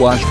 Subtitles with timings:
[0.00, 0.26] Ágil.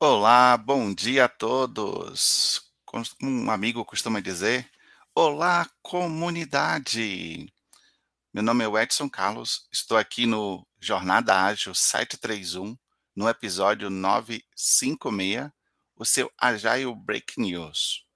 [0.00, 2.60] Olá, bom dia a todos.
[2.84, 4.68] Como um amigo costuma dizer,
[5.14, 7.51] olá, comunidade.
[8.34, 12.78] Meu nome é Edson Carlos, estou aqui no Jornada Ágil 731,
[13.14, 15.50] no episódio 956,
[15.94, 18.06] o seu Agile Break News.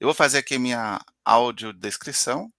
[0.00, 2.52] Eu vou fazer aqui minha audiodescrição.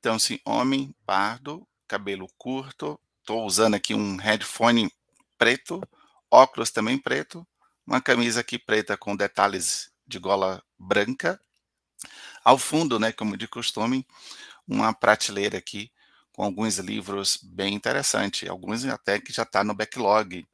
[0.00, 4.90] Então, assim, homem, pardo, cabelo curto, estou usando aqui um headphone
[5.36, 5.82] preto,
[6.30, 7.46] óculos também preto,
[7.86, 11.38] uma camisa aqui preta com detalhes de gola branca.
[12.42, 14.06] Ao fundo, né, como de costume,
[14.66, 15.90] uma prateleira aqui
[16.32, 20.46] com alguns livros bem interessantes, alguns até que já está no backlog.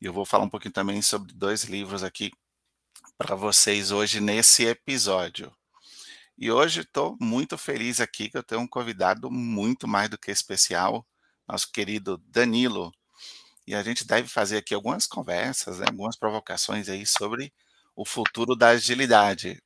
[0.00, 2.32] E eu vou falar um pouquinho também sobre dois livros aqui
[3.18, 5.54] para vocês hoje nesse episódio.
[6.38, 10.30] E hoje estou muito feliz aqui que eu tenho um convidado muito mais do que
[10.30, 11.06] especial,
[11.48, 12.92] nosso querido Danilo.
[13.66, 17.52] E a gente deve fazer aqui algumas conversas, né, algumas provocações aí sobre
[17.94, 19.62] o futuro da agilidade.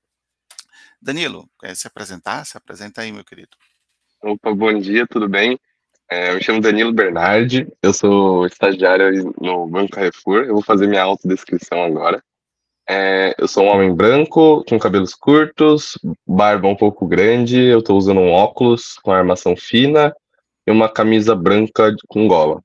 [1.03, 2.45] Danilo, quer se apresentar?
[2.45, 3.57] Se apresenta aí, meu querido.
[4.23, 5.59] Opa, bom dia, tudo bem?
[6.11, 10.87] É, eu me chamo Danilo Bernardi, eu sou estagiário no Banco Carrefour, eu vou fazer
[10.87, 12.23] minha autodescrição agora.
[12.87, 17.97] É, eu sou um homem branco, com cabelos curtos, barba um pouco grande, eu estou
[17.97, 20.15] usando um óculos com armação fina
[20.67, 22.63] e uma camisa branca com gola.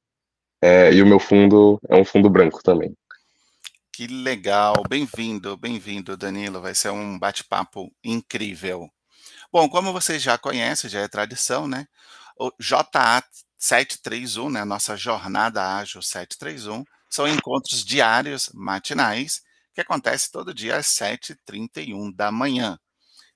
[0.61, 2.93] É, e o meu fundo é um fundo branco também.
[3.93, 6.59] Que legal, bem-vindo, bem-vindo, Danilo.
[6.59, 8.89] Vai ser um bate-papo incrível.
[9.55, 11.87] Bom, como vocês já conhecem, já é tradição, né?
[12.37, 13.23] O JA
[13.57, 14.65] 731, né?
[14.65, 19.41] Nossa jornada ágil 731, são encontros diários, matinais,
[19.73, 22.77] que acontece todo dia às 7h31 da manhã.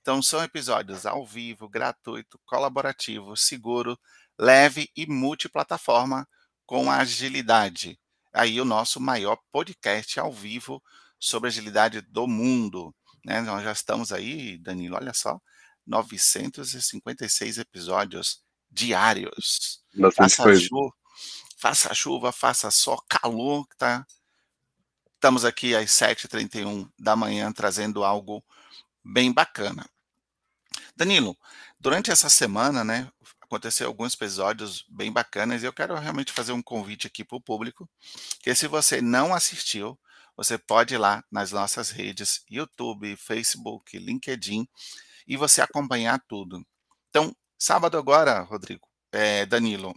[0.02, 3.98] Então, são episódios ao vivo, gratuito, colaborativo, seguro,
[4.38, 6.28] leve e multiplataforma
[6.66, 7.98] com agilidade.
[8.30, 10.82] Aí, o nosso maior podcast ao vivo
[11.18, 12.94] sobre agilidade do mundo.
[13.24, 13.40] Né?
[13.40, 15.40] Nós já estamos aí, Danilo, olha só,
[15.90, 19.82] 956 episódios diários.
[19.94, 20.60] Bastante faça, coisa.
[20.60, 20.92] chuva,
[21.58, 24.06] faça chuva, faça só calor, tá?
[25.14, 28.42] Estamos aqui às 7h31 da manhã trazendo algo
[29.04, 29.84] bem bacana.
[30.96, 31.36] Danilo,
[31.78, 36.62] durante essa semana, né, aconteceu alguns episódios bem bacanas e eu quero realmente fazer um
[36.62, 37.88] convite aqui para o público,
[38.42, 39.98] que se você não assistiu,
[40.36, 44.66] você pode ir lá nas nossas redes, YouTube, Facebook, LinkedIn,
[45.30, 46.60] e você acompanhar tudo.
[47.08, 49.94] Então, sábado agora, Rodrigo, é, Danilo,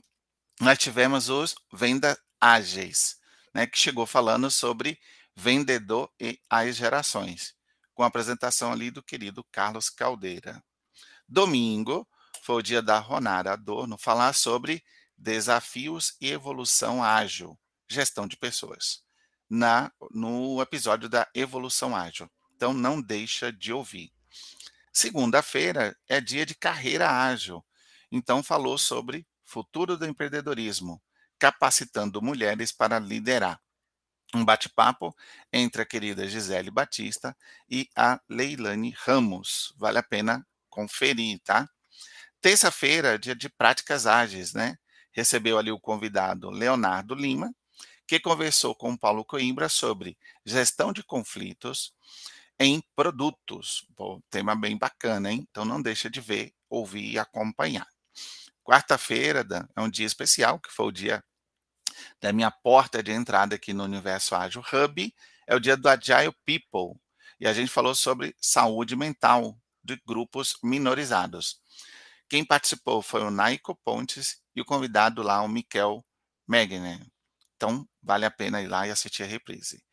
[0.62, 3.18] nós tivemos os Venda Ágeis,
[3.52, 5.00] né, que chegou falando sobre
[5.36, 7.56] vendedor e as gerações,
[7.96, 10.64] com a apresentação ali do querido Carlos Caldeira.
[11.28, 12.08] Domingo
[12.44, 14.84] foi o dia da Ronara Adorno falar sobre
[15.18, 17.58] desafios e evolução ágil,
[17.90, 19.02] gestão de pessoas,
[19.50, 22.30] na no episódio da evolução ágil.
[22.56, 24.14] Então não deixa de ouvir.
[24.96, 27.66] Segunda-feira é dia de carreira ágil.
[28.12, 31.02] Então falou sobre futuro do empreendedorismo,
[31.40, 33.60] capacitando mulheres para liderar.
[34.36, 35.16] Um bate-papo
[35.52, 37.36] entre a querida Gisele Batista
[37.68, 39.74] e a Leilane Ramos.
[39.78, 41.68] Vale a pena conferir, tá?
[42.40, 44.78] Terça-feira, dia de práticas ágeis, né?
[45.12, 47.52] Recebeu ali o convidado Leonardo Lima,
[48.06, 51.94] que conversou com Paulo Coimbra sobre gestão de conflitos
[52.60, 53.86] em produtos.
[53.96, 55.48] Pô, tema bem bacana, hein?
[55.50, 57.88] Então não deixa de ver, ouvir e acompanhar.
[58.64, 61.24] Quarta-feira é um dia especial, que foi o dia
[62.22, 65.14] da minha porta de entrada aqui no Universo Ágil Hub,
[65.46, 67.00] é o dia do Agile People.
[67.40, 71.60] E a gente falou sobre saúde mental de grupos minorizados.
[72.30, 76.04] Quem participou foi o Naico Pontes e o convidado lá, o Miquel
[76.48, 77.06] Megner.
[77.56, 79.84] Então, vale a pena ir lá e assistir a reprise.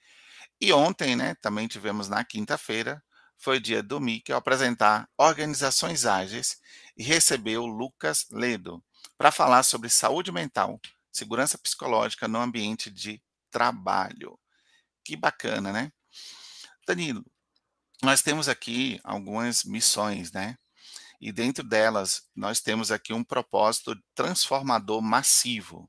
[0.60, 3.02] E ontem, né, também tivemos na quinta-feira,
[3.38, 6.58] foi dia do Miquel apresentar organizações ágeis
[6.96, 8.84] e recebeu Lucas Ledo
[9.16, 10.78] para falar sobre saúde mental,
[11.10, 14.38] segurança psicológica no ambiente de trabalho.
[15.02, 15.90] Que bacana, né?
[16.86, 17.24] Danilo,
[18.02, 20.56] nós temos aqui algumas missões, né?
[21.20, 25.88] E dentro delas, nós temos aqui um propósito transformador massivo.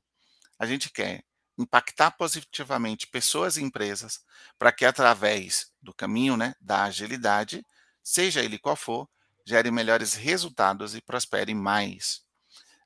[0.58, 1.24] A gente quer
[1.58, 4.20] impactar positivamente pessoas e empresas
[4.58, 7.64] para que através do caminho, né, da agilidade,
[8.02, 9.08] seja ele qual for,
[9.44, 12.22] gere melhores resultados e prospere mais.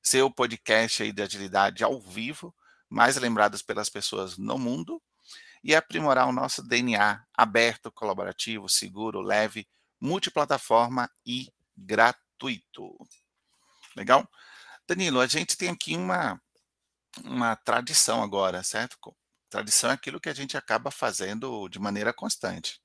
[0.02, 2.54] Seu podcast aí de agilidade ao vivo
[2.88, 5.02] mais lembrados pelas pessoas no mundo
[5.62, 9.66] e aprimorar o nosso DNA aberto, colaborativo, seguro, leve,
[10.00, 12.96] multiplataforma e gratuito.
[13.96, 14.28] Legal?
[14.86, 16.40] Danilo, a gente tem aqui uma,
[17.24, 19.14] uma tradição agora, certo?
[19.48, 22.80] Tradição é aquilo que a gente acaba fazendo de maneira constante.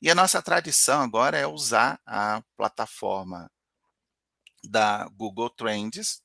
[0.00, 3.50] E a nossa tradição agora é usar a plataforma
[4.62, 6.22] da Google Trends,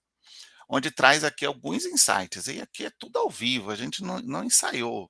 [0.70, 2.48] onde traz aqui alguns insights.
[2.48, 5.10] E aqui é tudo ao vivo, a gente não, não ensaiou.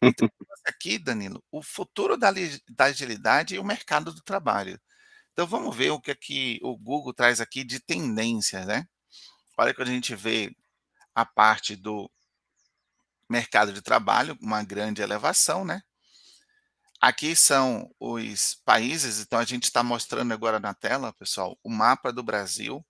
[0.00, 0.28] Então,
[0.66, 2.30] aqui, Danilo, o futuro da,
[2.68, 4.80] da agilidade e o mercado do trabalho.
[5.32, 8.86] Então, vamos ver o que aqui o Google traz aqui de tendências, né?
[9.58, 10.54] Olha que a gente vê
[11.14, 12.10] a parte do
[13.28, 15.82] mercado de trabalho, uma grande elevação, né?
[17.00, 22.12] Aqui são os países, então a gente está mostrando agora na tela, pessoal, o mapa
[22.12, 22.84] do Brasil,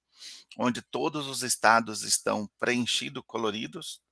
[0.59, 4.03] onde todos os estados estão preenchidos, coloridos,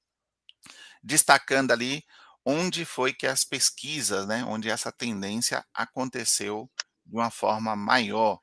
[1.03, 2.05] destacando ali
[2.45, 6.71] onde foi que as pesquisas, né, onde essa tendência aconteceu
[7.05, 8.41] de uma forma maior.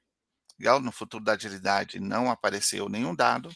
[0.60, 0.80] Legal?
[0.80, 3.50] No futuro da agilidade não apareceu nenhum dado.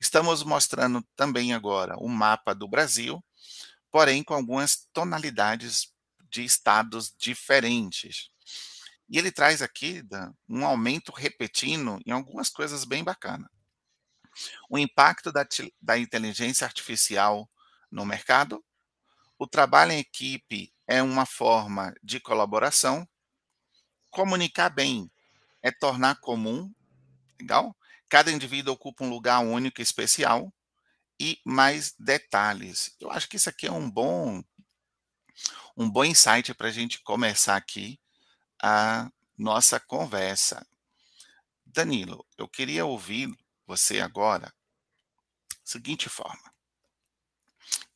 [0.00, 3.22] Estamos mostrando também agora o mapa do Brasil,
[3.90, 5.92] porém com algumas tonalidades
[6.30, 8.30] de estados diferentes.
[9.08, 10.02] E ele traz aqui
[10.48, 13.50] um aumento repetindo em algumas coisas bem bacanas.
[14.70, 15.46] O impacto da,
[15.80, 17.50] da inteligência artificial
[17.90, 18.64] no mercado,
[19.38, 23.08] o trabalho em equipe é uma forma de colaboração,
[24.10, 25.10] comunicar bem
[25.62, 26.72] é tornar comum,
[27.40, 27.76] legal?
[28.08, 30.52] Cada indivíduo ocupa um lugar único e especial
[31.20, 32.94] e mais detalhes.
[33.00, 34.42] Eu acho que isso aqui é um bom
[35.76, 38.00] um bom insight para a gente começar aqui
[38.60, 40.66] a nossa conversa.
[41.64, 43.32] Danilo, eu queria ouvir
[43.64, 44.52] você agora
[45.68, 46.52] seguinte forma.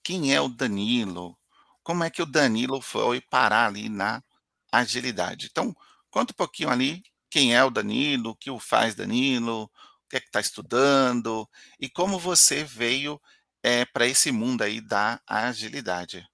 [0.02, 1.38] Quem é o Danilo?
[1.82, 4.22] Como é que o Danilo foi parar ali na
[4.70, 5.48] agilidade?
[5.50, 5.74] Então,
[6.10, 9.71] conta um pouquinho ali quem é o Danilo, o que o faz Danilo,
[10.12, 11.48] que é que está estudando
[11.80, 13.18] e como você veio
[13.64, 16.26] é, eh, para esse mundo aí da agilidade.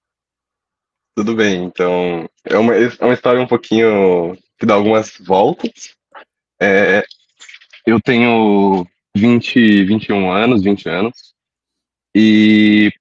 [1.15, 5.95] Tudo bem, então é uma, é uma história um pouquinho que dá algumas voltas.
[6.61, 7.05] É,
[7.85, 8.85] eu tenho
[9.15, 11.33] 20, 21 anos, 20 anos,
[12.13, 12.91] e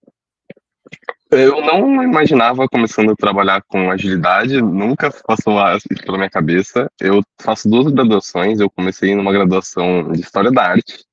[1.31, 6.91] eu não imaginava começando a trabalhar com agilidade, nunca passou isso pela minha cabeça.
[7.01, 11.05] Eu faço duas graduações, eu comecei numa graduação de História da Arte,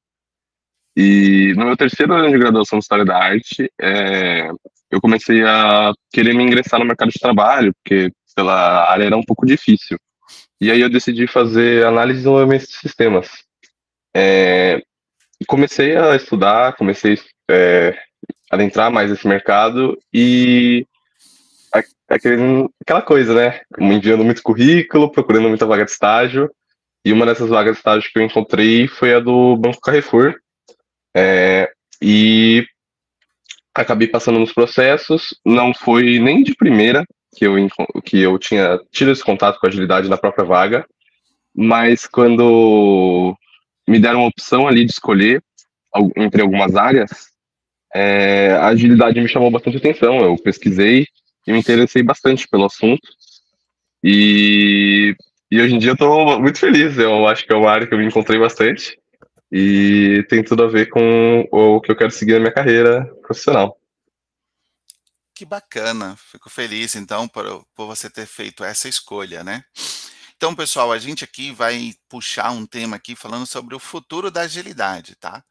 [0.97, 4.49] e no meu terceiro ano de graduação de História da Arte, é,
[4.89, 9.23] eu comecei a querer me ingressar no mercado de trabalho, porque pela área era um
[9.23, 9.97] pouco difícil.
[10.61, 13.29] E aí eu decidi fazer análise e desenvolvimento de sistemas.
[14.15, 14.81] É,
[15.47, 17.19] comecei a estudar, comecei
[17.51, 17.97] é,
[18.55, 20.85] adentrar mais nesse mercado e
[22.09, 23.61] aquele, aquela coisa, né?
[23.79, 26.49] Enviando muito currículo, procurando muita vaga de estágio.
[27.03, 30.35] E uma dessas vagas de estágio que eu encontrei foi a do Banco Carrefour.
[31.15, 31.71] É,
[32.01, 32.65] e
[33.73, 37.05] acabei passando nos processos, não foi nem de primeira
[37.35, 37.55] que eu,
[38.03, 40.85] que eu tinha tido esse contato com a agilidade na própria vaga,
[41.53, 43.35] mas quando
[43.87, 45.43] me deram uma opção ali de escolher
[46.15, 47.29] entre algumas áreas,
[47.97, 50.19] é, a agilidade me chamou bastante atenção.
[50.19, 51.07] Eu pesquisei
[51.47, 53.07] e me interessei bastante pelo assunto.
[54.03, 55.15] E,
[55.49, 56.97] e hoje em dia eu estou muito feliz.
[56.97, 58.99] Eu acho que é uma área que eu me encontrei bastante
[59.49, 63.79] e tem tudo a ver com o que eu quero seguir na minha carreira profissional.
[65.33, 69.63] Que bacana, fico feliz então por, por você ter feito essa escolha, né?
[70.35, 74.41] Então, pessoal, a gente aqui vai puxar um tema aqui falando sobre o futuro da
[74.41, 75.41] agilidade, tá?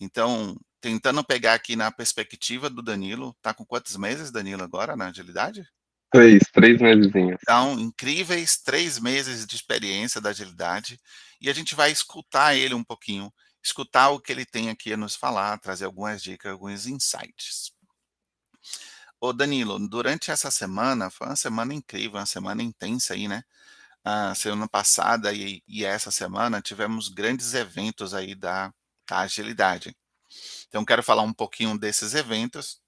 [0.00, 5.06] Então, tentando pegar aqui na perspectiva do Danilo, tá com quantos meses, Danilo, agora na
[5.06, 5.66] agilidade?
[6.12, 7.10] Três, três meses.
[7.40, 11.00] Então, incríveis três meses de experiência da agilidade
[11.40, 14.96] e a gente vai escutar ele um pouquinho, escutar o que ele tem aqui a
[14.98, 17.72] nos falar, trazer algumas dicas, alguns insights.
[19.18, 23.42] Ô Danilo, durante essa semana, foi uma semana incrível, uma semana intensa aí, né?
[24.04, 28.70] A semana passada e, e essa semana tivemos grandes eventos aí da,
[29.08, 29.96] da agilidade.
[30.74, 32.80] Então, quero falar um pouquinho desses eventos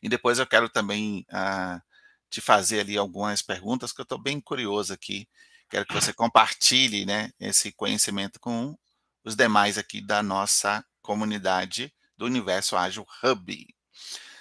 [0.00, 1.82] e depois eu quero também uh,
[2.30, 5.28] te fazer ali algumas perguntas que eu estou bem curioso aqui.
[5.68, 8.78] Quero que você compartilhe, né, esse conhecimento com
[9.24, 13.66] os demais aqui da nossa comunidade do Universo Ágil Hub.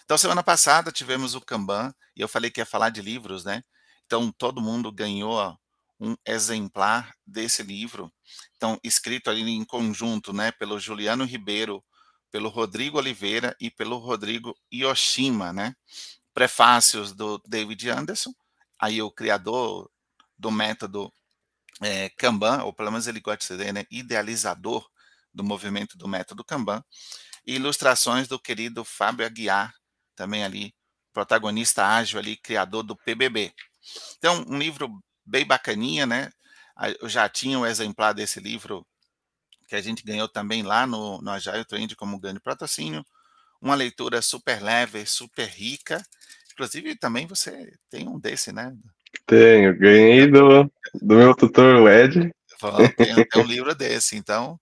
[0.06, 3.64] Então, semana passada tivemos o Kanban e eu falei que ia falar de livros, né?
[4.06, 5.58] Então, todo mundo ganhou
[6.00, 8.14] um exemplar desse livro.
[8.56, 11.84] Então, escrito ali em conjunto, né, pelo Juliano Ribeiro,
[12.32, 15.76] pelo Rodrigo Oliveira e pelo Rodrigo Yoshima, né?
[16.34, 18.34] Prefácios do David Anderson,
[18.80, 19.90] aí o criador
[20.38, 21.12] do método
[21.82, 24.88] é, Kanban, ou pelo menos ele gosta de ser né, idealizador
[25.34, 26.84] do movimento do método Kanban,
[27.46, 29.74] e ilustrações do querido Fábio Aguiar,
[30.16, 30.74] também ali,
[31.14, 33.54] protagonista ágil ali, criador do PBB.
[34.18, 34.90] Então, um livro
[35.26, 36.30] bem bacaninha, né?
[37.00, 38.86] Eu já tinha um exemplar desse livro
[39.72, 43.06] que a gente ganhou também lá no, no Agile Trend como grande patrocínio.
[43.62, 46.06] Uma leitura super leve, super rica.
[46.52, 48.76] Inclusive, também você tem um desse, né?
[49.26, 50.70] Tenho, ganhei do,
[51.02, 52.34] do meu tutor, o Ed.
[52.98, 54.60] Tem, tem um livro desse, então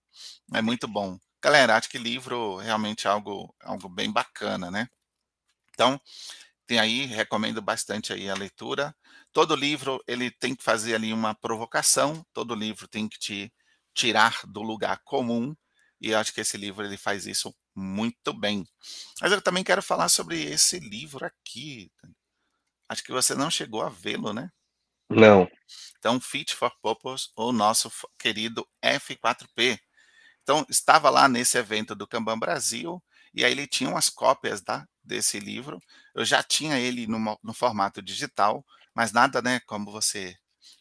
[0.54, 1.18] é muito bom.
[1.42, 4.86] Galera, acho que livro realmente é algo, algo bem bacana, né?
[5.74, 6.00] Então,
[6.68, 8.94] tem aí, recomendo bastante aí a leitura.
[9.32, 13.52] Todo livro, ele tem que fazer ali uma provocação, todo livro tem que te
[14.00, 15.54] tirar do lugar comum,
[16.00, 18.66] e acho que esse livro ele faz isso muito bem.
[19.20, 21.92] Mas eu também quero falar sobre esse livro aqui.
[22.88, 24.50] Acho que você não chegou a vê-lo, né?
[25.08, 25.46] Não.
[25.98, 29.78] Então, Fit for Purpose, o nosso querido F4P.
[30.42, 33.02] Então, estava lá nesse evento do Kanban Brasil,
[33.34, 35.78] e aí ele tinha umas cópias tá, desse livro.
[36.14, 38.64] Eu já tinha ele no, no formato digital,
[38.94, 40.36] mas nada, né, como você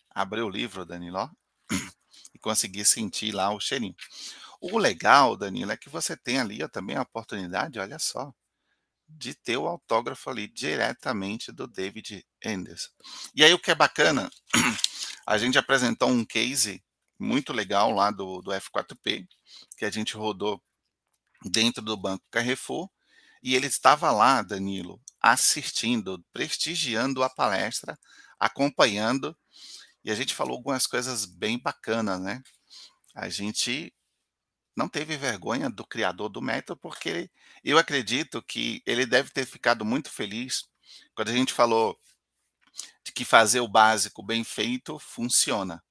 [0.09, 1.29] abrir o livro, Danilo,
[2.33, 3.95] e conseguir sentir lá o cheirinho.
[4.61, 8.33] O legal, Danilo, é que você tem ali também a oportunidade, olha só,
[9.07, 12.89] de ter o autógrafo ali diretamente do David Anderson.
[13.33, 14.29] E aí o que é bacana,
[15.25, 16.83] a gente apresentou um case
[17.17, 19.27] muito legal lá do, do F4P,
[19.77, 20.61] que a gente rodou
[21.43, 22.89] dentro do Banco Carrefour,
[23.41, 27.97] e ele estava lá, Danilo, assistindo, prestigiando a palestra,
[28.37, 29.37] acompanhando,
[30.09, 32.41] e a gente falou algumas coisas bem bacanas, né?
[33.13, 33.93] A gente
[34.75, 37.29] não teve vergonha do criador do método, porque
[37.63, 40.67] eu acredito que ele deve ter ficado muito feliz
[41.13, 41.95] quando a gente falou
[43.03, 45.83] de que fazer o básico bem feito funciona.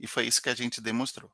[0.00, 1.30] E foi isso que a gente demonstrou.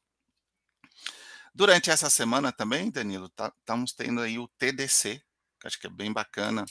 [1.55, 5.23] Durante essa semana também, Danilo, tá, estamos tendo aí o TDC,
[5.61, 6.65] que acho que é bem bacana,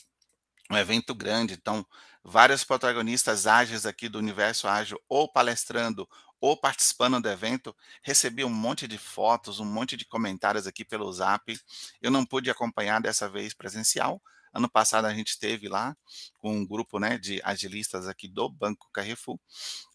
[0.69, 1.53] um evento grande.
[1.53, 1.87] Então,
[2.25, 6.09] vários protagonistas ágeis aqui do universo ágil, ou palestrando,
[6.41, 7.75] ou participando do evento.
[8.01, 11.55] Recebi um monte de fotos, um monte de comentários aqui pelo Zap.
[12.01, 14.19] Eu não pude acompanhar dessa vez presencial.
[14.51, 15.95] Ano passado a gente esteve lá
[16.39, 19.37] com um grupo né, de agilistas aqui do Banco Carrefour.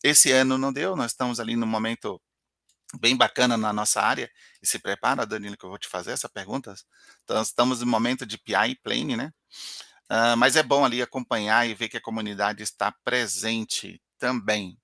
[0.02, 2.20] Esse ano não deu, nós estamos ali no momento
[3.00, 4.30] bem bacana na nossa área.
[4.62, 6.74] E se prepara, Danilo, que eu vou te fazer essa pergunta.
[7.24, 9.32] Então, estamos no momento de PI Plane, né?
[10.10, 14.76] Uh, mas é bom ali acompanhar e ver que a comunidade está presente também.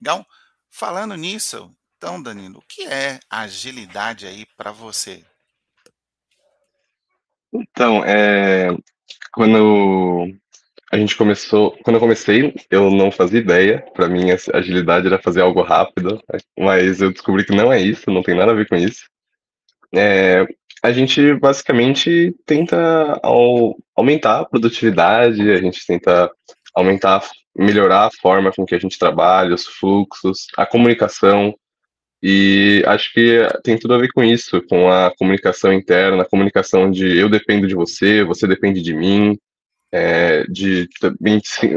[0.00, 0.24] Então,
[0.70, 5.24] falando nisso, então, Danilo, o que é agilidade aí para você?
[7.52, 8.74] Então, é,
[9.32, 10.32] quando
[10.90, 13.84] a gente começou, quando eu comecei, eu não fazia ideia.
[13.94, 16.22] Para mim, agilidade era fazer algo rápido,
[16.58, 19.04] mas eu descobri que não é isso, não tem nada a ver com isso.
[19.94, 20.46] É,
[20.82, 26.28] a gente basicamente tenta ao, aumentar a produtividade, a gente tenta
[26.74, 27.22] aumentar,
[27.56, 31.54] melhorar a forma com que a gente trabalha, os fluxos, a comunicação.
[32.20, 36.90] E acho que tem tudo a ver com isso, com a comunicação interna, a comunicação
[36.90, 39.38] de eu dependo de você, você depende de mim,
[39.92, 40.88] é, de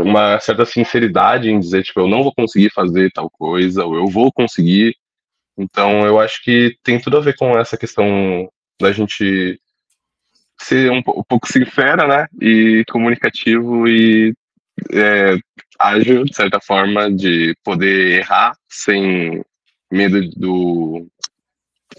[0.01, 4.07] uma certa sinceridade em dizer, tipo, eu não vou conseguir fazer tal coisa, ou eu
[4.07, 4.95] vou conseguir.
[5.57, 9.59] Então, eu acho que tem tudo a ver com essa questão da gente
[10.59, 14.33] ser um, um pouco sincera, né, e comunicativo e
[14.91, 15.37] é,
[15.79, 19.43] ágil, de certa forma, de poder errar sem
[19.91, 21.07] medo do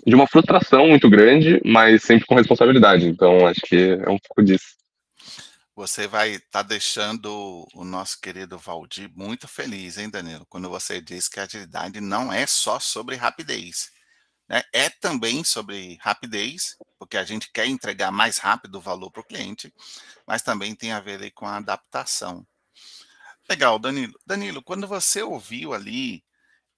[0.06, 3.06] de uma frustração muito grande, mas sempre com responsabilidade.
[3.06, 4.76] Então, acho que é um pouco disso
[5.76, 10.46] você vai estar tá deixando o nosso querido Valdir muito feliz, hein, Danilo?
[10.48, 13.90] Quando você diz que a agilidade não é só sobre rapidez.
[14.48, 14.62] Né?
[14.72, 19.26] É também sobre rapidez, porque a gente quer entregar mais rápido o valor para o
[19.26, 19.72] cliente,
[20.26, 22.46] mas também tem a ver com a adaptação.
[23.48, 24.18] Legal, Danilo.
[24.26, 26.24] Danilo, quando você ouviu ali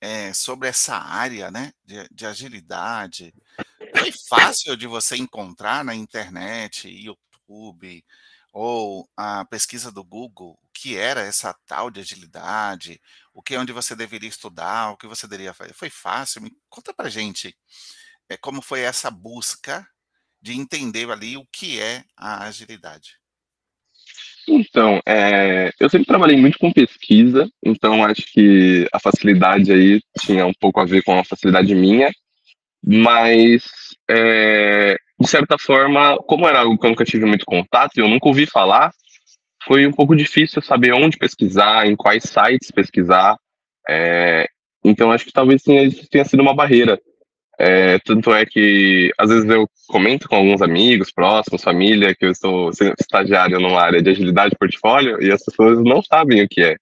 [0.01, 3.35] é, sobre essa área né, de, de agilidade,
[3.97, 8.05] foi fácil de você encontrar na internet, YouTube,
[8.52, 13.00] ou a pesquisa do Google, o que era essa tal de agilidade,
[13.35, 15.75] o que é onde você deveria estudar, o que você deveria fazer.
[15.75, 16.43] Foi fácil?
[16.43, 17.57] Me conta pra gente
[18.28, 19.87] é, como foi essa busca
[20.40, 23.17] de entender ali o que é a agilidade.
[24.47, 30.47] Então, é, eu sempre trabalhei muito com pesquisa, então acho que a facilidade aí tinha
[30.47, 32.11] um pouco a ver com a facilidade minha,
[32.83, 33.64] mas
[34.09, 38.09] é, de certa forma, como era algo que eu nunca tive muito contato e eu
[38.09, 38.93] nunca ouvi falar,
[39.65, 43.37] foi um pouco difícil saber onde pesquisar, em quais sites pesquisar.
[43.89, 44.49] É,
[44.85, 47.01] então, acho que talvez tenha, tenha sido uma barreira.
[47.61, 52.31] É, tanto é que, às vezes, eu comento com alguns amigos próximos, família, que eu
[52.31, 56.63] estou estagiário numa área de agilidade de portfólio e as pessoas não sabem o que
[56.63, 56.77] é.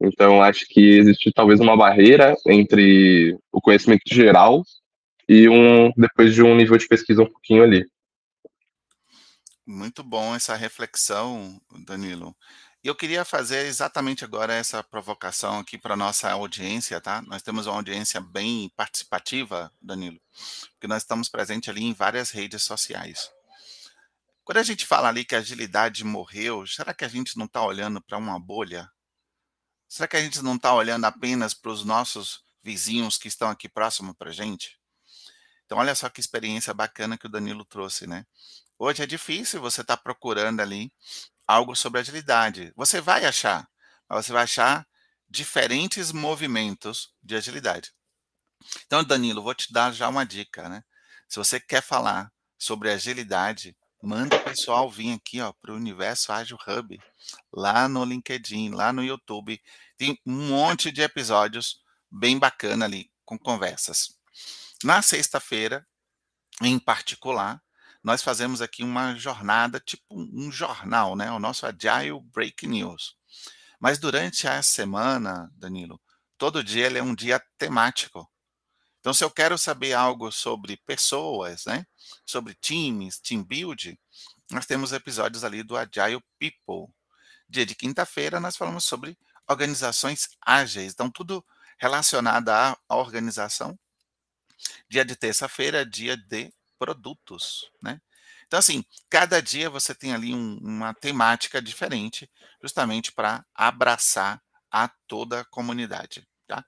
[0.00, 4.62] Então, acho que existe talvez uma barreira entre o conhecimento geral
[5.28, 7.86] e um depois de um nível de pesquisa um pouquinho ali.
[9.66, 12.34] Muito bom essa reflexão, Danilo.
[12.82, 17.20] Eu queria fazer exatamente agora essa provocação aqui para nossa audiência, tá?
[17.22, 20.18] Nós temos uma audiência bem participativa, Danilo,
[20.72, 23.30] porque nós estamos presentes ali em várias redes sociais.
[24.42, 27.62] Quando a gente fala ali que a agilidade morreu, será que a gente não está
[27.62, 28.88] olhando para uma bolha?
[29.86, 33.68] Será que a gente não está olhando apenas para os nossos vizinhos que estão aqui
[33.68, 34.78] próximo para a gente?
[35.68, 38.24] Então, olha só que experiência bacana que o Danilo trouxe, né?
[38.78, 40.90] Hoje é difícil você estar tá procurando ali
[41.46, 42.72] algo sobre agilidade.
[42.74, 43.68] Você vai achar,
[44.08, 44.88] mas você vai achar
[45.28, 47.92] diferentes movimentos de agilidade.
[48.86, 50.82] Então, Danilo, vou te dar já uma dica, né?
[51.28, 56.32] Se você quer falar sobre agilidade, manda o pessoal vir aqui, ó, para o Universo
[56.32, 56.98] Ágil Hub,
[57.52, 59.60] lá no LinkedIn, lá no YouTube.
[59.98, 64.17] Tem um monte de episódios bem bacana ali, com conversas.
[64.84, 65.86] Na sexta-feira,
[66.62, 67.60] em particular,
[68.02, 71.30] nós fazemos aqui uma jornada, tipo um jornal, né?
[71.32, 73.16] O nosso Agile Break News.
[73.80, 76.00] Mas durante a semana, Danilo,
[76.36, 78.30] todo dia ele é um dia temático.
[79.00, 81.84] Então, se eu quero saber algo sobre pessoas, né?
[82.24, 83.98] Sobre times, team build,
[84.50, 86.92] nós temos episódios ali do Agile People.
[87.48, 89.18] Dia de quinta-feira, nós falamos sobre
[89.48, 90.92] organizações ágeis.
[90.92, 91.44] Então, tudo
[91.80, 93.78] relacionado à organização.
[94.88, 98.00] Dia de terça-feira, dia de produtos, né?
[98.46, 102.30] Então, assim, cada dia você tem ali um, uma temática diferente,
[102.62, 106.64] justamente para abraçar a toda a comunidade, tá?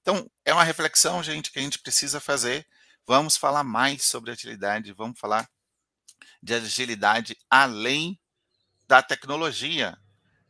[0.00, 2.66] Então, é uma reflexão, gente, que a gente precisa fazer.
[3.06, 5.48] Vamos falar mais sobre agilidade, vamos falar
[6.42, 8.18] de agilidade além
[8.88, 9.96] da tecnologia.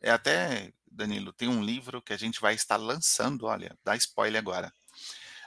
[0.01, 4.39] É até, Danilo, tem um livro que a gente vai estar lançando, olha, dá spoiler
[4.39, 4.73] agora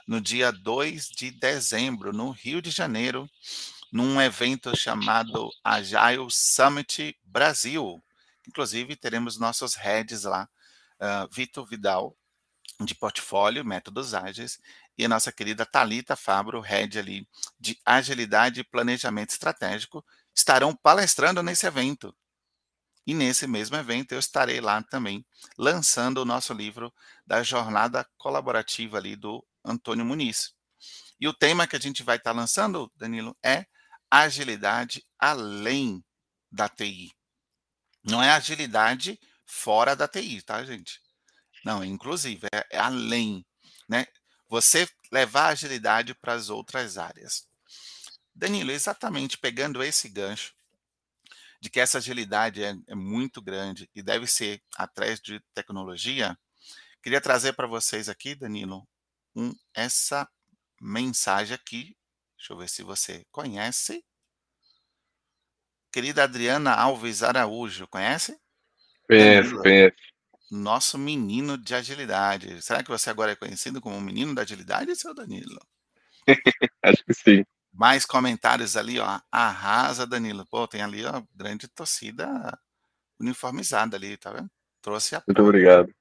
[0.06, 3.28] no dia 2 de dezembro, no Rio de Janeiro,
[3.90, 8.02] num evento chamado Agile Summit Brasil.
[8.46, 10.48] Inclusive, teremos nossos heads lá,
[11.00, 12.16] uh, Vitor Vidal,
[12.80, 14.58] de portfólio, métodos ágeis,
[14.98, 21.42] e a nossa querida Talita Fabro, head ali de agilidade e planejamento estratégico, estarão palestrando
[21.42, 22.14] nesse evento.
[23.06, 25.24] E nesse mesmo evento eu estarei lá também
[25.58, 26.92] lançando o nosso livro
[27.26, 30.54] da jornada colaborativa ali do Antônio Muniz.
[31.20, 33.66] E o tema que a gente vai estar tá lançando, Danilo, é
[34.10, 36.04] agilidade além
[36.50, 37.12] da TI.
[38.02, 41.00] Não é agilidade fora da TI, tá, gente?
[41.64, 43.44] Não, é inclusive, é, é além,
[43.88, 44.06] né?
[44.48, 47.48] Você levar agilidade para as outras áreas.
[48.34, 50.54] Danilo, exatamente pegando esse gancho
[51.60, 56.38] de que essa agilidade é, é muito grande e deve ser atrás de tecnologia,
[57.02, 58.86] queria trazer para vocês aqui, Danilo,
[59.34, 60.28] um, essa
[60.80, 61.96] mensagem aqui.
[62.36, 64.04] Deixa eu ver se você conhece.
[65.92, 68.38] Querida Adriana Alves Araújo, conhece?
[69.08, 69.96] Conheço, conheço.
[70.50, 72.60] Nosso menino de agilidade.
[72.62, 75.60] Será que você agora é conhecido como menino da agilidade, seu Danilo?
[76.82, 77.44] Acho que sim.
[77.72, 79.20] Mais comentários ali, ó.
[79.30, 80.46] Arrasa, Danilo.
[80.46, 82.58] Pô, tem ali, ó, grande torcida
[83.18, 84.50] uniformizada ali, tá vendo?
[84.80, 85.22] Trouxe a.
[85.26, 85.92] Muito obrigado.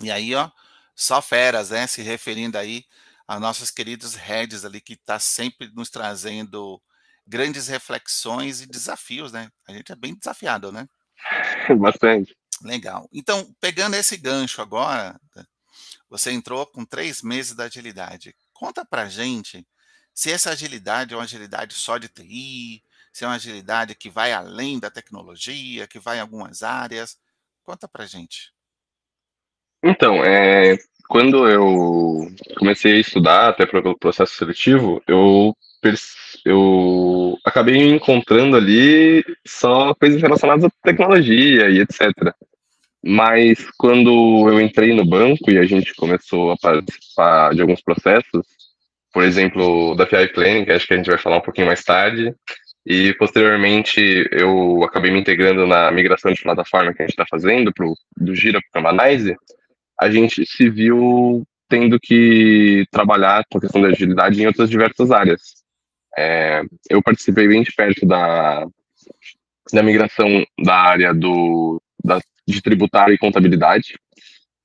[0.00, 0.50] E aí, ó,
[0.94, 1.86] só feras, né?
[1.86, 2.84] Se referindo aí
[3.26, 6.80] a nossos queridos heads ali que está sempre nos trazendo
[7.26, 9.50] grandes reflexões e desafios, né?
[9.66, 10.88] A gente é bem desafiado, né?
[11.78, 12.36] Bastante.
[12.62, 13.08] Legal.
[13.12, 15.18] Então, pegando esse gancho agora,
[16.08, 18.34] você entrou com três meses da agilidade.
[18.52, 19.66] Conta pra gente
[20.14, 24.32] se essa agilidade é uma agilidade só de TI, se é uma agilidade que vai
[24.32, 27.18] além da tecnologia, que vai em algumas áreas.
[27.62, 28.51] Conta pra gente.
[29.82, 30.76] Então, é,
[31.08, 35.54] quando eu comecei a estudar, até pelo processo seletivo, eu,
[36.44, 42.12] eu acabei encontrando ali só coisas relacionadas à tecnologia e etc.
[43.04, 48.46] Mas quando eu entrei no banco e a gente começou a participar de alguns processos,
[49.12, 51.82] por exemplo, da PI Planning, que acho que a gente vai falar um pouquinho mais
[51.82, 52.32] tarde,
[52.86, 57.72] e posteriormente eu acabei me integrando na migração de plataforma que a gente está fazendo
[57.72, 59.36] pro, do Gira para o Canvanize,
[60.02, 65.10] a gente se viu tendo que trabalhar com a questão da agilidade em outras diversas
[65.10, 65.40] áreas.
[66.18, 68.66] É, eu participei bem de perto da,
[69.72, 73.94] da migração da área do, da, de tributário e contabilidade.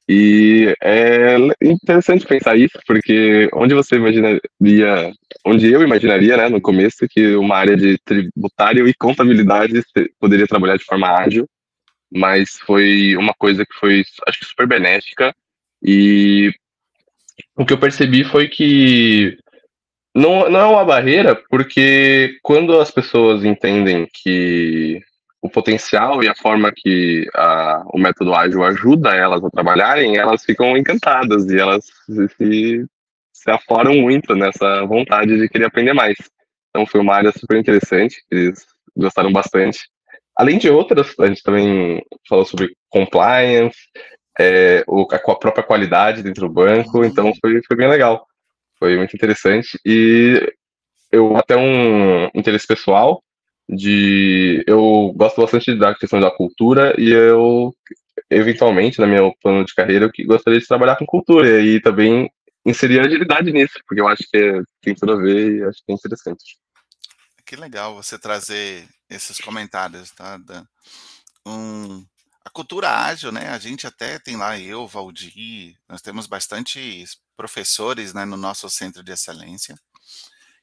[0.09, 5.13] E é interessante pensar isso, porque onde você imaginaria,
[5.45, 9.83] onde eu imaginaria, né, no começo, que uma área de tributário e contabilidade
[10.19, 11.47] poderia trabalhar de forma ágil,
[12.11, 15.33] mas foi uma coisa que foi, acho que super benéfica,
[15.81, 16.51] e
[17.55, 19.37] o que eu percebi foi que
[20.15, 24.99] não, não é uma barreira, porque quando as pessoas entendem que
[25.41, 30.43] o potencial e a forma que a, o método ágil ajuda elas a trabalharem, elas
[30.43, 32.85] ficam encantadas e elas se,
[33.31, 36.17] se aforam muito nessa vontade de querer aprender mais.
[36.69, 38.65] Então foi uma área super interessante, eles
[38.95, 39.87] gostaram bastante.
[40.37, 43.77] Além de outras, a gente também falou sobre compliance,
[44.39, 48.25] é, o, a, a própria qualidade dentro do banco, então foi, foi bem legal.
[48.77, 50.53] Foi muito interessante e
[51.11, 53.23] eu até um interesse pessoal,
[53.67, 57.73] de eu gosto bastante da questão da cultura e eu
[58.29, 62.29] eventualmente na minha plano de carreira eu gostaria de trabalhar com cultura e também
[62.65, 65.95] inserir agilidade nisso, porque eu acho que tem tudo a ver e acho que é
[65.95, 66.57] interessante.
[67.45, 70.37] Que legal você trazer esses comentários, tá?
[70.37, 70.65] Da,
[71.45, 72.05] um,
[72.43, 73.49] a cultura ágil, né?
[73.49, 79.03] A gente até tem lá eu, Valdir, nós temos bastante professores, né, no nosso centro
[79.03, 79.77] de excelência.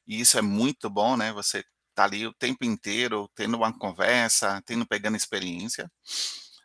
[0.06, 1.32] E isso é muito bom, né?
[1.32, 5.90] Você tá ali o tempo inteiro tendo uma conversa, tendo pegando experiência.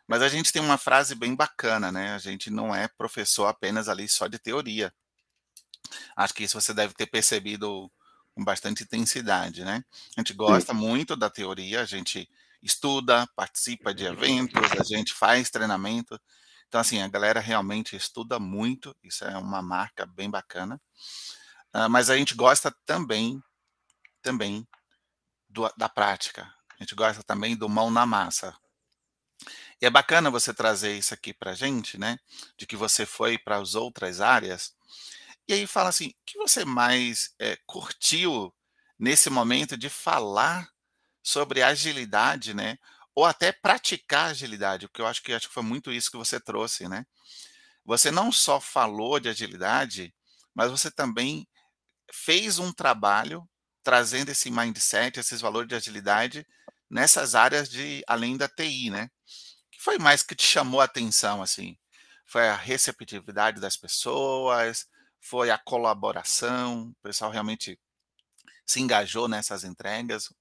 [0.06, 2.14] Mas a gente tem uma frase bem bacana, né?
[2.14, 4.92] A gente não é professor apenas ali só de teoria.
[6.16, 7.90] Acho que isso você deve ter percebido
[8.34, 9.84] com bastante intensidade, né?
[10.16, 10.78] A gente gosta Sim.
[10.78, 12.28] muito da teoria, a gente
[12.62, 16.20] estuda, participa de eventos, a gente faz treinamento.
[16.68, 20.80] Então, assim, a galera realmente estuda muito, isso é uma marca bem bacana.
[21.74, 23.42] Uh, mas a gente gosta também,
[24.22, 24.66] também
[25.48, 26.52] do, da prática.
[26.78, 28.56] A gente gosta também do mão na massa.
[29.80, 32.18] E é bacana você trazer isso aqui para a gente, né?
[32.56, 34.74] De que você foi para as outras áreas.
[35.48, 38.54] E aí fala assim, o que você mais é, curtiu
[38.98, 40.68] nesse momento de falar
[41.22, 42.78] sobre agilidade, né?
[43.14, 46.40] Ou até praticar agilidade, porque eu acho que acho que foi muito isso que você
[46.40, 47.04] trouxe, né?
[47.84, 50.14] Você não só falou de agilidade,
[50.54, 51.48] mas você também
[52.12, 53.48] fez um trabalho
[53.82, 56.46] trazendo esse mindset, esses valores de agilidade
[56.90, 59.10] nessas áreas de além da TI, né?
[59.68, 61.76] O que foi mais que te chamou a atenção assim?
[62.26, 64.86] Foi a receptividade das pessoas,
[65.20, 67.78] foi a colaboração, o pessoal realmente
[68.66, 70.26] se engajou nessas entregas.
[70.26, 70.34] O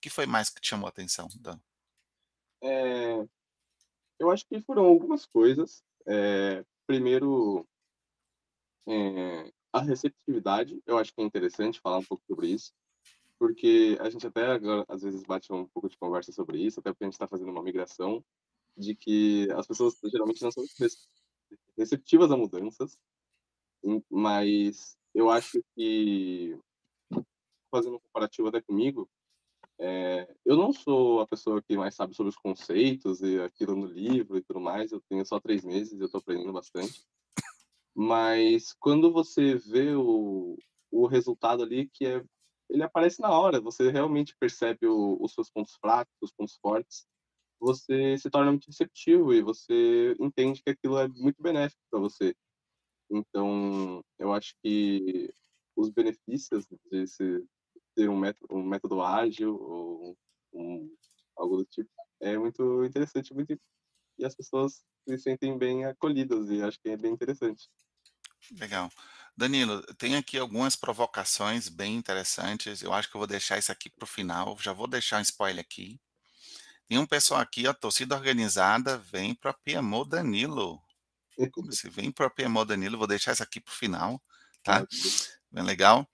[0.00, 1.58] que foi mais que te chamou a atenção, Dan?
[2.62, 3.26] É,
[4.18, 5.82] eu acho que foram algumas coisas.
[6.06, 7.66] É, primeiro,
[8.86, 12.72] é, a receptividade, eu acho que é interessante falar um pouco sobre isso,
[13.38, 16.90] porque a gente até agora, às vezes bate um pouco de conversa sobre isso, até
[16.90, 18.24] porque a gente está fazendo uma migração,
[18.76, 20.64] de que as pessoas geralmente não são
[21.76, 22.98] receptivas a mudanças,
[24.10, 26.58] mas eu acho que,
[27.70, 29.08] fazendo um comparativo até comigo,
[29.80, 33.86] é, eu não sou a pessoa que mais sabe sobre os conceitos e aquilo no
[33.86, 37.04] livro e tudo mais, eu tenho só três meses e eu estou aprendendo bastante.
[37.94, 40.56] Mas quando você vê o,
[40.90, 42.24] o resultado ali, que é,
[42.68, 47.06] ele aparece na hora, você realmente percebe o, os seus pontos fracos, os pontos fortes,
[47.60, 52.34] você se torna muito receptivo e você entende que aquilo é muito benéfico para você.
[53.10, 55.32] Então, eu acho que
[55.76, 57.44] os benefícios de se
[57.94, 60.16] ter um método, um método ágil ou
[60.52, 60.94] um,
[61.36, 61.90] algo do tipo
[62.20, 63.58] é muito interessante muito,
[64.18, 67.68] e as pessoas se sentem bem acolhidas e acho que é bem interessante.
[68.58, 68.90] Legal.
[69.36, 72.82] Danilo, tem aqui algumas provocações bem interessantes.
[72.82, 74.56] Eu acho que eu vou deixar isso aqui para o final.
[74.58, 76.00] Já vou deixar um spoiler aqui.
[76.88, 80.82] Tem um pessoal aqui, a torcida organizada, vem para PMO Danilo.
[81.52, 84.20] Como se vem para PMO Danilo, vou deixar isso aqui para o final,
[84.62, 84.84] tá?
[85.50, 86.08] Bem legal.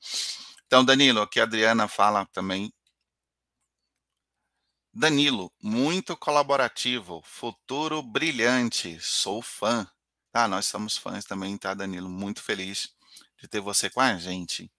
[0.66, 2.72] Então, Danilo, aqui a Adriana fala também.
[4.92, 9.86] Danilo, muito colaborativo, futuro brilhante, sou fã.
[10.30, 12.08] Tá, nós somos fãs também, tá, Danilo?
[12.08, 12.94] Muito feliz
[13.40, 14.70] de ter você com a gente.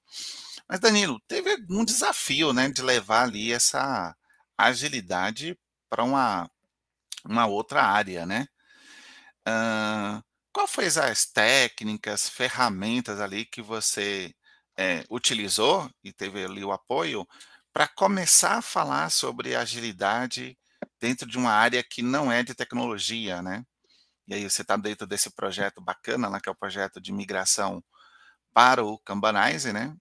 [0.67, 4.15] Mas, Danilo, teve algum desafio, né, de levar ali essa
[4.57, 5.57] agilidade
[5.89, 6.49] para uma,
[7.25, 8.47] uma outra área, né?
[9.47, 10.23] Uh,
[10.55, 14.33] qual foi as técnicas, ferramentas ali que você
[14.77, 17.27] é, utilizou e teve ali o apoio
[17.73, 20.57] para começar a falar sobre agilidade
[20.97, 23.65] dentro de uma área que não é de tecnologia, né?
[24.25, 27.83] E aí você está dentro desse projeto bacana, lá que é o projeto de migração
[28.53, 29.93] para o Kanbanize, né?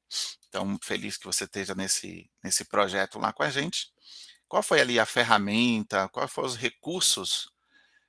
[0.48, 3.88] Então, feliz que você esteja nesse, nesse projeto lá com a gente.
[4.46, 7.50] Qual foi ali a ferramenta, quais foram os recursos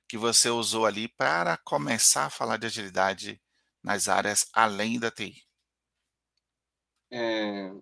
[0.08, 3.40] que você usou ali para começar a falar de agilidade
[3.82, 5.34] nas áreas além da TI?
[7.10, 7.72] É,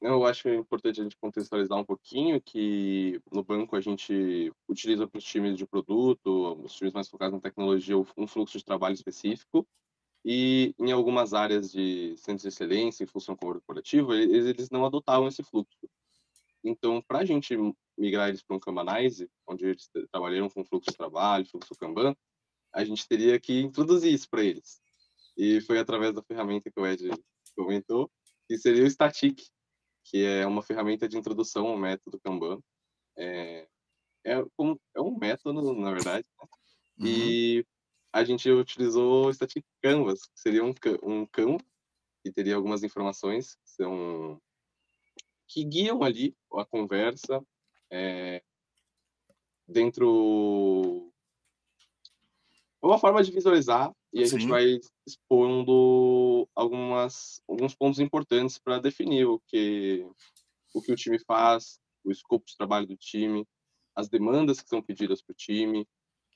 [0.00, 5.18] eu acho importante a gente contextualizar um pouquinho que no banco a gente utiliza para
[5.18, 9.66] os times de produto, os times mais focados na tecnologia, um fluxo de trabalho específico.
[10.24, 15.42] E em algumas áreas de centros de excelência, em função corporativa, eles não adotavam esse
[15.42, 15.78] fluxo.
[16.64, 17.56] Então, para a gente
[18.02, 22.16] migrar eles para um Kanbanize, onde eles trabalharam com fluxo de trabalho, fluxo Kanban,
[22.74, 24.82] a gente teria que introduzir isso para eles.
[25.36, 27.08] E foi através da ferramenta que o Ed
[27.54, 28.10] comentou,
[28.48, 29.40] que seria o Static,
[30.04, 32.60] que é uma ferramenta de introdução ao método Kanban.
[33.16, 33.68] É,
[34.24, 36.46] é, um, é um método, na verdade, né?
[36.98, 37.06] uhum.
[37.06, 37.66] e
[38.12, 41.64] a gente utilizou o Static Canvas, que seria um, um campo
[42.24, 44.40] que teria algumas informações que, são,
[45.46, 47.44] que guiam ali a conversa
[47.92, 48.42] é,
[49.68, 51.12] dentro
[52.80, 54.40] uma forma de visualizar e a Sim.
[54.40, 60.04] gente vai expondo algumas alguns pontos importantes para definir o que
[60.74, 63.46] o que o time faz, o escopo de trabalho do time,
[63.94, 65.86] as demandas que são pedidas para o time,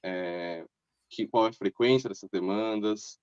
[0.04, 0.64] é,
[1.08, 3.18] que qual é a frequência dessas demandas.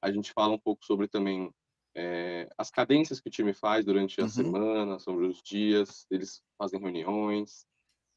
[0.00, 1.52] A gente fala um pouco sobre também
[1.94, 4.30] é, as cadências que o time faz durante a uhum.
[4.30, 7.66] semana, sobre os dias, eles fazem reuniões,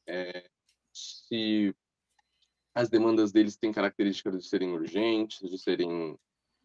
[0.06, 0.48] é,
[0.92, 1.74] se
[2.74, 6.18] as demandas deles têm características de serem urgentes, de serem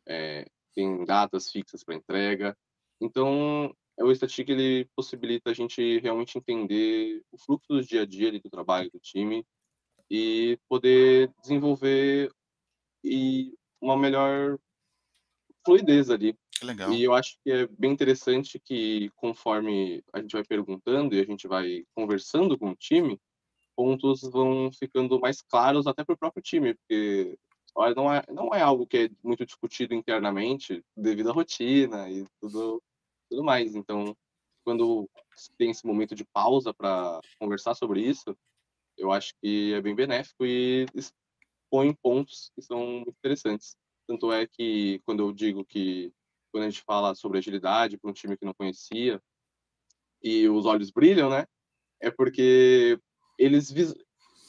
[0.08, 2.58] é, tem datas fixas para entrega.
[3.00, 8.30] Então, o Static ele possibilita a gente realmente entender o fluxo do dia a dia
[8.30, 9.46] ali, do trabalho do time
[10.10, 12.32] e poder desenvolver
[13.04, 14.60] e uma melhor
[15.66, 16.36] fluidez ali.
[16.52, 16.94] Que legal.
[16.94, 21.26] E eu acho que é bem interessante que conforme a gente vai perguntando e a
[21.26, 23.20] gente vai conversando com o time,
[23.76, 27.38] pontos vão ficando mais claros até para o próprio time, porque
[27.76, 32.26] olha, não é, não é algo que é muito discutido internamente devido à rotina e
[32.40, 32.82] tudo,
[33.30, 33.76] tudo mais.
[33.76, 34.16] Então,
[34.64, 35.10] quando
[35.58, 38.36] tem esse momento de pausa para conversar sobre isso,
[38.98, 43.76] eu acho que é bem benéfico e expõe pontos que são muito interessantes.
[44.08, 46.14] Tanto é que quando eu digo que
[46.52, 49.22] quando a gente fala sobre agilidade para um time que não conhecia
[50.22, 51.46] e os olhos brilham, né?
[52.00, 53.00] É porque
[53.44, 53.74] eles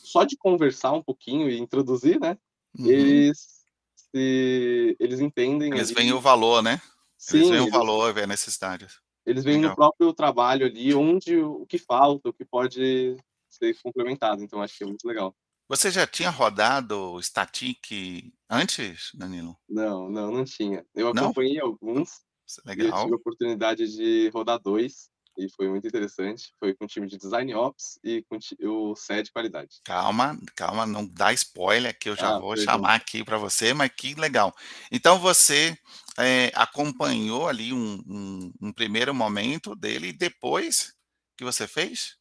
[0.02, 2.36] só de conversar um pouquinho e introduzir, né?
[2.78, 2.86] Uhum.
[2.86, 3.64] Eles
[3.96, 5.72] se, eles entendem.
[5.72, 6.80] Eles ali, veem o valor, né?
[7.16, 8.86] Sim, eles veem o valor, veem a necessidade.
[9.24, 9.70] Eles veem Legal.
[9.70, 13.16] no próprio trabalho ali onde o que falta, o que pode
[13.48, 14.42] ser complementado.
[14.42, 15.34] Então acho que é muito legal.
[15.68, 19.56] Você já tinha rodado o Static antes, Danilo?
[19.68, 20.84] Não, não, não tinha.
[20.94, 21.68] Eu acompanhei não?
[21.68, 22.20] alguns.
[22.66, 22.88] Legal.
[22.88, 26.52] eu tive a oportunidade de rodar dois e foi muito interessante.
[26.58, 29.80] Foi com o time de Design Ops e com o SED Qualidade.
[29.84, 33.90] Calma, calma, não dá spoiler que eu já ah, vou chamar aqui para você, mas
[33.96, 34.54] que legal.
[34.90, 35.76] Então você
[36.18, 40.94] é, acompanhou ali um, um, um, primeiro momento dele e depois
[41.36, 42.16] que você fez?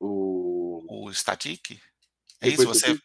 [0.00, 1.80] O, o Static?
[2.40, 2.98] É isso, você...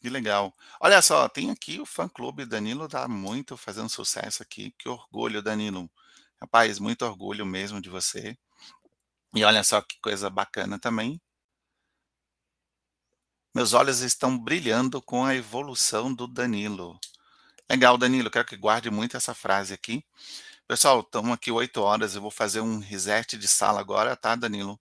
[0.00, 0.52] Que legal.
[0.80, 4.74] Olha só, tem aqui o fã-clube Danilo tá muito fazendo sucesso aqui.
[4.76, 5.88] Que orgulho, Danilo.
[6.42, 8.36] Rapaz, muito orgulho mesmo de você.
[9.32, 11.20] E olha só que coisa bacana também.
[13.54, 16.98] Meus olhos estão brilhando com a evolução do Danilo.
[17.70, 20.04] Legal, Danilo, quero que guarde muito essa frase aqui.
[20.66, 24.80] Pessoal, estamos aqui oito horas, eu vou fazer um reset de sala agora, tá, Danilo?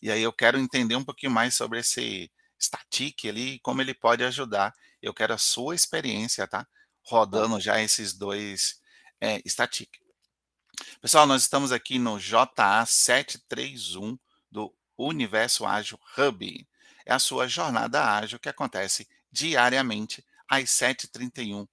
[0.00, 4.22] E aí eu quero entender um pouquinho mais sobre esse static ali, como ele pode
[4.22, 4.72] ajudar.
[5.02, 6.64] Eu quero a sua experiência, tá?
[7.02, 8.80] Rodando já esses dois
[9.20, 9.99] é, static.
[11.00, 14.16] Pessoal, nós estamos aqui no JA731
[14.50, 16.66] do Universo Ágil Hub.
[17.04, 21.68] É a sua jornada ágil que acontece diariamente às 7h31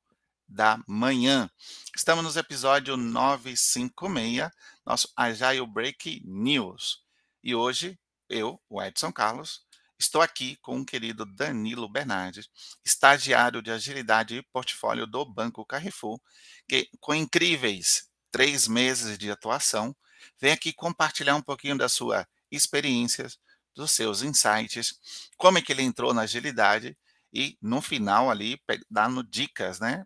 [0.47, 1.49] da manhã.
[1.95, 4.49] Estamos no episódio 956,
[4.85, 7.03] nosso Agile Break News.
[7.43, 9.61] E hoje, eu, o Edson Carlos,
[9.99, 12.49] estou aqui com o querido Danilo Bernardes,
[12.85, 16.19] estagiário de agilidade e portfólio do Banco Carrefour,
[16.67, 19.95] que com incríveis três meses de atuação,
[20.39, 23.27] vem aqui compartilhar um pouquinho da sua experiência,
[23.75, 24.99] dos seus insights,
[25.37, 26.97] como é que ele entrou na agilidade
[27.31, 28.59] e no final ali
[28.89, 30.05] dando dicas, né,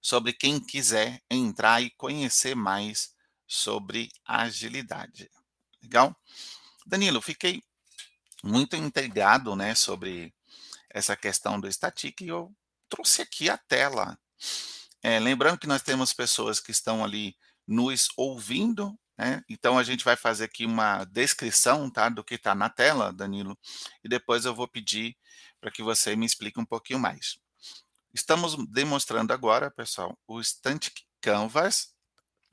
[0.00, 3.14] sobre quem quiser entrar e conhecer mais
[3.46, 5.30] sobre agilidade.
[5.82, 6.14] Legal?
[6.84, 7.62] Danilo, fiquei
[8.42, 10.34] muito intrigado, né, sobre
[10.90, 12.54] essa questão do static e eu
[12.88, 14.18] trouxe aqui a tela
[15.02, 19.42] É, lembrando que nós temos pessoas que estão ali nos ouvindo, né?
[19.48, 23.58] Então a gente vai fazer aqui uma descrição, tá, do que está na tela, Danilo,
[24.04, 25.16] e depois eu vou pedir
[25.60, 27.38] para que você me explique um pouquinho mais.
[28.12, 31.94] Estamos demonstrando agora, pessoal, o Static Canvas,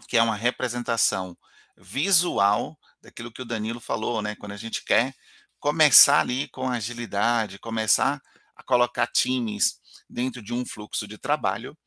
[0.08, 1.38] que é uma representação
[1.77, 4.36] visual daquilo que o Danilo falou, né?
[4.36, 5.13] Quando a gente quer
[5.60, 8.21] começar ali com agilidade, começar
[8.56, 9.79] a colocar times
[10.10, 11.77] dentro de um fluxo de trabalho,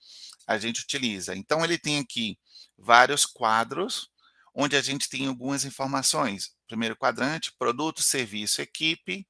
[0.47, 1.35] a gente utiliza.
[1.35, 2.39] Então, ele tem aqui
[2.79, 4.11] vários quadros,
[4.55, 6.55] onde a gente tem algumas informações.
[6.67, 9.27] Primeiro quadrante, produto, serviço, equipe,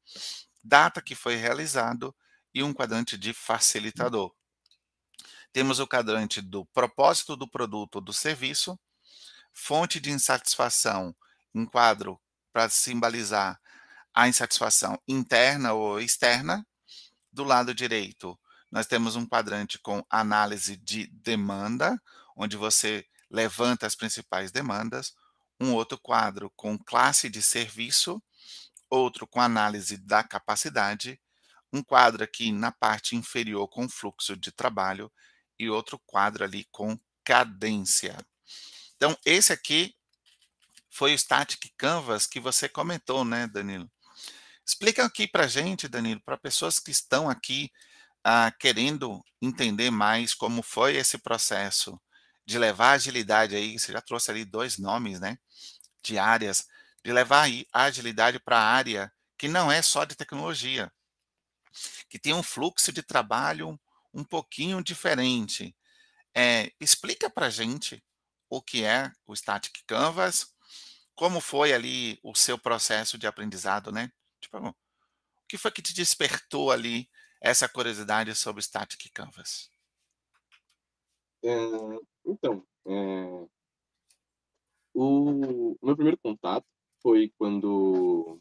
[0.63, 2.15] data que foi realizado
[2.55, 4.33] e um quadrante de facilitador.
[5.53, 8.79] Temos o quadrante do propósito do produto ou do serviço,
[9.53, 11.17] fonte de insatisfação,
[11.55, 12.21] um quadro
[12.53, 13.59] para simbolizar
[14.15, 16.67] a insatisfação interna ou externa.
[17.33, 18.39] Do lado direito,
[18.77, 21.99] nós temos um quadrante com análise de demanda,
[22.37, 25.15] onde você levanta as principais demandas,
[25.59, 28.23] um outro quadro com classe de serviço,
[28.91, 31.19] outro com análise da capacidade,
[31.73, 35.11] um quadro aqui na parte inferior com fluxo de trabalho
[35.59, 38.15] e outro quadro ali com cadência.
[38.95, 39.97] Então, esse aqui
[40.91, 43.91] foi o Static Canvas que você comentou, né, Danilo?
[44.67, 47.71] Explica aqui para gente, Danilo, para pessoas que estão aqui
[48.29, 51.97] ah, querendo entender mais como foi esse processo
[52.45, 55.39] de levar agilidade aí, você já trouxe ali dois nomes, né,
[56.03, 56.67] de áreas,
[57.05, 60.93] de levar a agilidade para a área que não é só de tecnologia,
[62.09, 63.79] que tem um fluxo de trabalho
[64.13, 65.77] um pouquinho diferente.
[66.35, 68.03] É, explica para gente
[68.51, 70.53] o que é o Static Canvas,
[71.15, 74.11] como foi ali o seu processo de aprendizado, né?
[74.41, 74.75] Tipo, o
[75.49, 77.09] que foi que te despertou ali
[77.41, 79.71] essa curiosidade sobre Static Canvas?
[81.45, 81.51] É,
[82.25, 83.47] então, é,
[84.95, 86.67] o meu primeiro contato
[87.03, 88.41] foi quando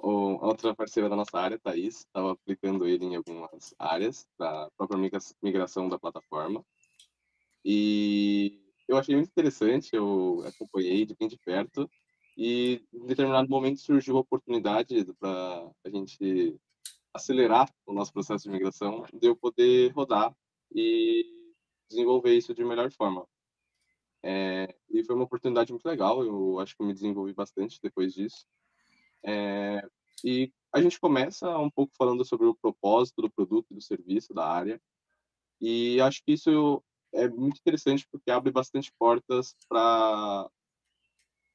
[0.00, 5.10] a outra parceira da nossa área, Thaís, estava aplicando ele em algumas áreas da própria
[5.42, 6.64] migração da plataforma.
[7.64, 11.90] E eu achei muito interessante, eu acompanhei de bem de perto
[12.36, 16.60] e em determinado momento surgiu a oportunidade para a gente
[17.14, 20.34] acelerar o nosso processo de migração, de eu poder rodar
[20.74, 21.24] e
[21.88, 23.26] desenvolver isso de melhor forma.
[24.22, 28.12] É, e foi uma oportunidade muito legal, eu acho que eu me desenvolvi bastante depois
[28.12, 28.46] disso.
[29.24, 29.86] É,
[30.24, 34.46] e a gente começa um pouco falando sobre o propósito do produto do serviço da
[34.46, 34.80] área,
[35.60, 40.50] e acho que isso é muito interessante porque abre bastante portas para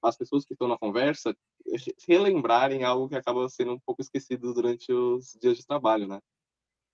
[0.02, 1.36] as pessoas que estão na conversa
[2.08, 6.20] relembrarem algo que acaba sendo um pouco esquecido durante os dias de trabalho, né?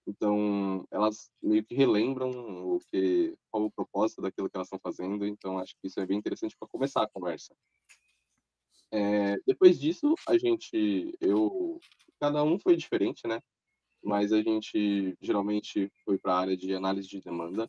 [0.07, 5.25] Então, elas meio que relembram o que qual o propósito daquilo que elas estão fazendo,
[5.25, 7.55] então acho que isso é bem interessante para começar a conversa.
[8.91, 11.79] É, depois disso, a gente, eu,
[12.19, 13.41] cada um foi diferente, né?
[14.03, 17.67] Mas a gente geralmente foi para a área de análise de demanda.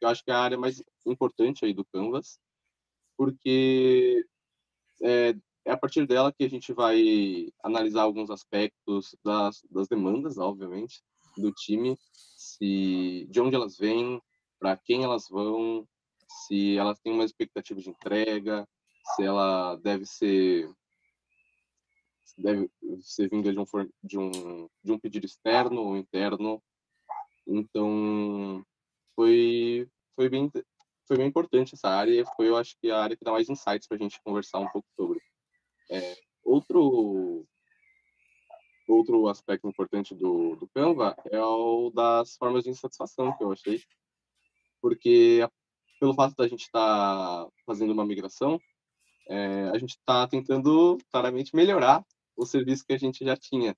[0.00, 2.38] Eu acho que é a área mais importante aí do Canvas,
[3.16, 4.24] porque
[5.04, 5.34] é,
[5.66, 11.02] é a partir dela que a gente vai analisar alguns aspectos das, das demandas, obviamente,
[11.36, 11.96] do time,
[12.36, 14.20] se de onde elas vêm,
[14.58, 15.86] para quem elas vão,
[16.46, 18.66] se elas têm uma expectativa de entrega,
[19.14, 20.70] se ela deve ser
[22.36, 22.68] deve
[23.00, 23.64] ser vinda de um,
[24.02, 26.60] de um, de um pedido externo ou interno.
[27.46, 28.64] Então,
[29.14, 30.50] foi, foi, bem,
[31.06, 33.48] foi bem importante essa área e foi, eu acho que, a área que dá mais
[33.48, 35.20] insights para a gente conversar um pouco sobre.
[35.90, 37.46] É, outro,
[38.88, 43.82] outro aspecto importante do, do Canva é o das formas de insatisfação que eu achei,
[44.80, 45.46] porque
[46.00, 48.60] pelo fato da gente estar tá fazendo uma migração,
[49.28, 52.04] é, a gente está tentando claramente melhorar
[52.36, 53.76] o serviço que a gente já tinha.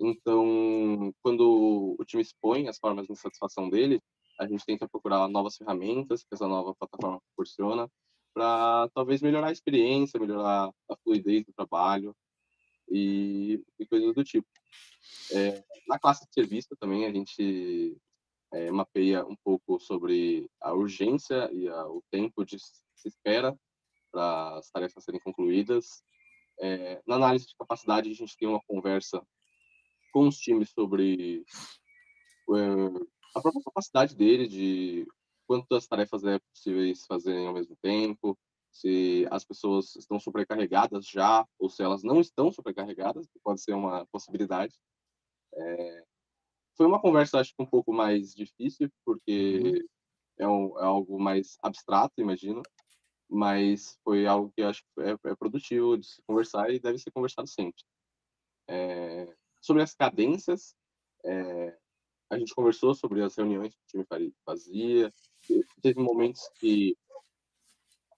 [0.00, 4.00] Então, quando o time expõe as formas de insatisfação dele,
[4.38, 7.88] a gente tenta procurar novas ferramentas que essa nova plataforma proporciona
[8.34, 12.14] para talvez melhorar a experiência, melhorar a fluidez do trabalho
[12.90, 14.48] e, e coisas do tipo.
[15.32, 17.96] É, na classe de serviço também a gente
[18.52, 23.56] é, mapeia um pouco sobre a urgência e a, o tempo de se espera
[24.10, 26.02] para as tarefas serem concluídas.
[26.60, 29.22] É, na análise de capacidade, a gente tem uma conversa
[30.12, 31.44] com os times sobre
[32.50, 35.06] é, a própria capacidade dele de
[35.46, 38.38] quantas tarefas é possível fazerem ao mesmo tempo,
[38.70, 43.74] se as pessoas estão sobrecarregadas já ou se elas não estão sobrecarregadas, que pode ser
[43.74, 44.74] uma possibilidade.
[45.54, 46.04] É,
[46.76, 49.86] foi uma conversa, acho que um pouco mais difícil, porque
[50.38, 50.38] uhum.
[50.38, 52.62] é, um, é algo mais abstrato, imagino,
[53.28, 57.10] mas foi algo que acho que é, é, produtivo de se conversar e deve ser
[57.10, 57.82] conversado sempre.
[58.68, 60.74] É, sobre as cadências,
[61.24, 61.78] é,
[62.32, 65.12] a gente conversou sobre as reuniões que o time fazia.
[65.82, 66.96] Teve momentos que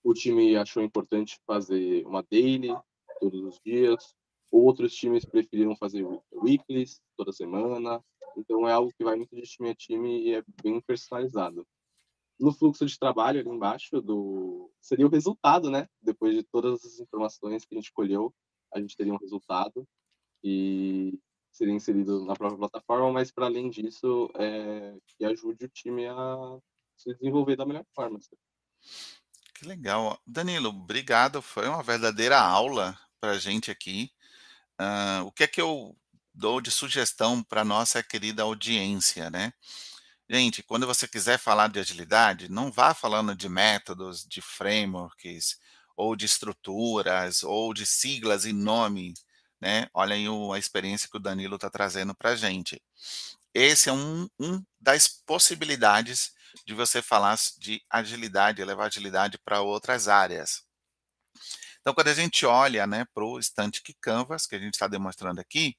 [0.04, 2.68] o time achou importante fazer uma daily
[3.18, 4.14] todos os dias,
[4.52, 8.00] outros times preferiram fazer weeklies toda semana.
[8.36, 11.66] Então é algo que vai muito de time a time e é bem personalizado
[12.38, 15.88] no fluxo de trabalho ali embaixo do seria o resultado, né?
[16.00, 18.32] Depois de todas as informações que a gente escolheu,
[18.72, 19.86] a gente teria um resultado
[20.42, 21.18] e
[21.54, 26.58] seria inserido na própria plataforma, mas para além disso, é, que ajude o time a
[26.96, 28.18] se desenvolver da melhor forma.
[29.54, 30.20] Que legal.
[30.26, 31.40] Danilo, obrigado.
[31.40, 34.10] Foi uma verdadeira aula para a gente aqui.
[34.80, 35.96] Uh, o que é que eu
[36.34, 39.52] dou de sugestão para nossa querida audiência, né?
[40.28, 45.58] Gente, quando você quiser falar de agilidade, não vá falando de métodos, de frameworks,
[45.96, 49.14] ou de estruturas, ou de siglas e nome,
[49.64, 49.88] né?
[49.94, 52.82] Olha aí a experiência que o Danilo está trazendo para a gente.
[53.54, 56.34] Esse é um, um das possibilidades
[56.66, 60.62] de você falar de agilidade, levar agilidade para outras áreas.
[61.80, 65.40] Então, quando a gente olha né, para o Static Canvas, que a gente está demonstrando
[65.40, 65.74] aqui,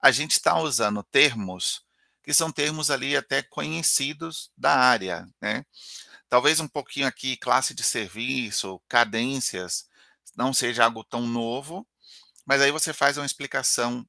[0.00, 1.82] a gente está usando termos
[2.22, 5.66] que são termos ali até conhecidos da área, né?
[6.30, 9.86] Talvez um pouquinho aqui classe de serviço, cadências,
[10.36, 11.86] não seja algo tão novo,
[12.46, 14.06] mas aí você faz uma explicação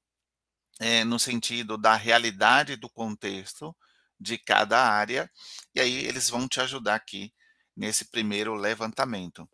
[0.79, 3.75] é, no sentido da realidade do contexto
[4.19, 5.29] de cada área,
[5.75, 7.33] e aí eles vão te ajudar aqui
[7.75, 9.47] nesse primeiro levantamento.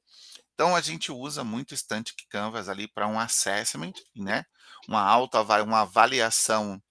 [0.53, 4.45] Então a gente usa muito Static Canvas ali para um assessment, né?
[4.87, 6.81] Uma alta uma avaliação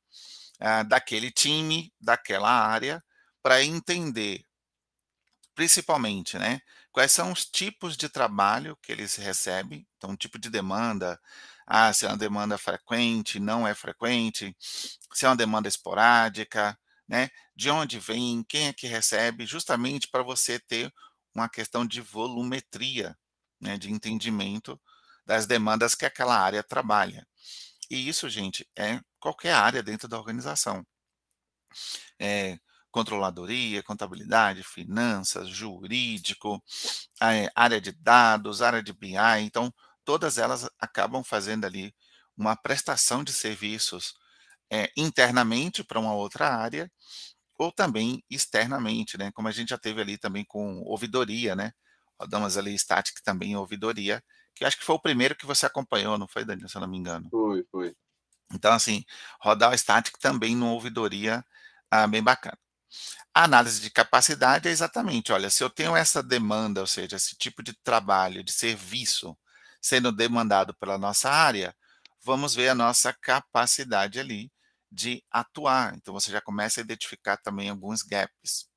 [0.61, 3.03] uh, daquele time, daquela área,
[3.43, 4.45] para entender,
[5.55, 6.61] principalmente, né,
[6.93, 11.21] quais são os tipos de trabalho que eles recebem, então, tipo de demanda,
[11.71, 14.57] ah, se é uma demanda frequente, não é frequente,
[15.13, 20.23] se é uma demanda esporádica, né, de onde vem, quem é que recebe, justamente para
[20.23, 20.93] você ter
[21.35, 23.17] uma questão de volumetria,
[23.61, 24.81] né, de entendimento
[25.27, 27.27] das demandas que aquela área trabalha.
[27.91, 30.87] E isso, gente, é qualquer área dentro da organização.
[32.19, 32.59] É,
[32.91, 36.63] controladoria, contabilidade, finanças, jurídico,
[37.23, 39.17] é, área de dados, área de BI.
[39.43, 39.73] Então,
[40.09, 41.95] todas elas acabam fazendo ali
[42.35, 44.15] uma prestação de serviços
[44.73, 46.91] é, internamente para uma outra área
[47.59, 49.31] ou também externamente, né?
[49.33, 51.73] Como a gente já teve ali também com ouvidoria, né?
[52.19, 56.27] Rodamos ali Static também ouvidoria, que acho que foi o primeiro que você acompanhou, não
[56.27, 57.29] foi, Daniel, se eu não me engano?
[57.31, 57.95] Foi, foi.
[58.55, 59.05] Então, assim,
[59.43, 61.45] rodar o static também numa ouvidoria
[61.91, 62.59] ah, bem bacana.
[63.35, 67.37] A análise de capacidade é exatamente, olha, se eu tenho essa demanda, ou seja, esse
[67.37, 69.37] tipo de trabalho, de serviço
[69.81, 71.75] sendo demandado pela nossa área,
[72.23, 74.51] vamos ver a nossa capacidade ali
[74.91, 75.95] de atuar.
[75.95, 78.69] Então você já começa a identificar também alguns gaps.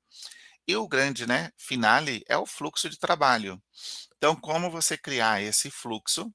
[0.66, 3.60] E o grande, né, finale é o fluxo de trabalho.
[4.16, 6.32] Então, como você criar esse fluxo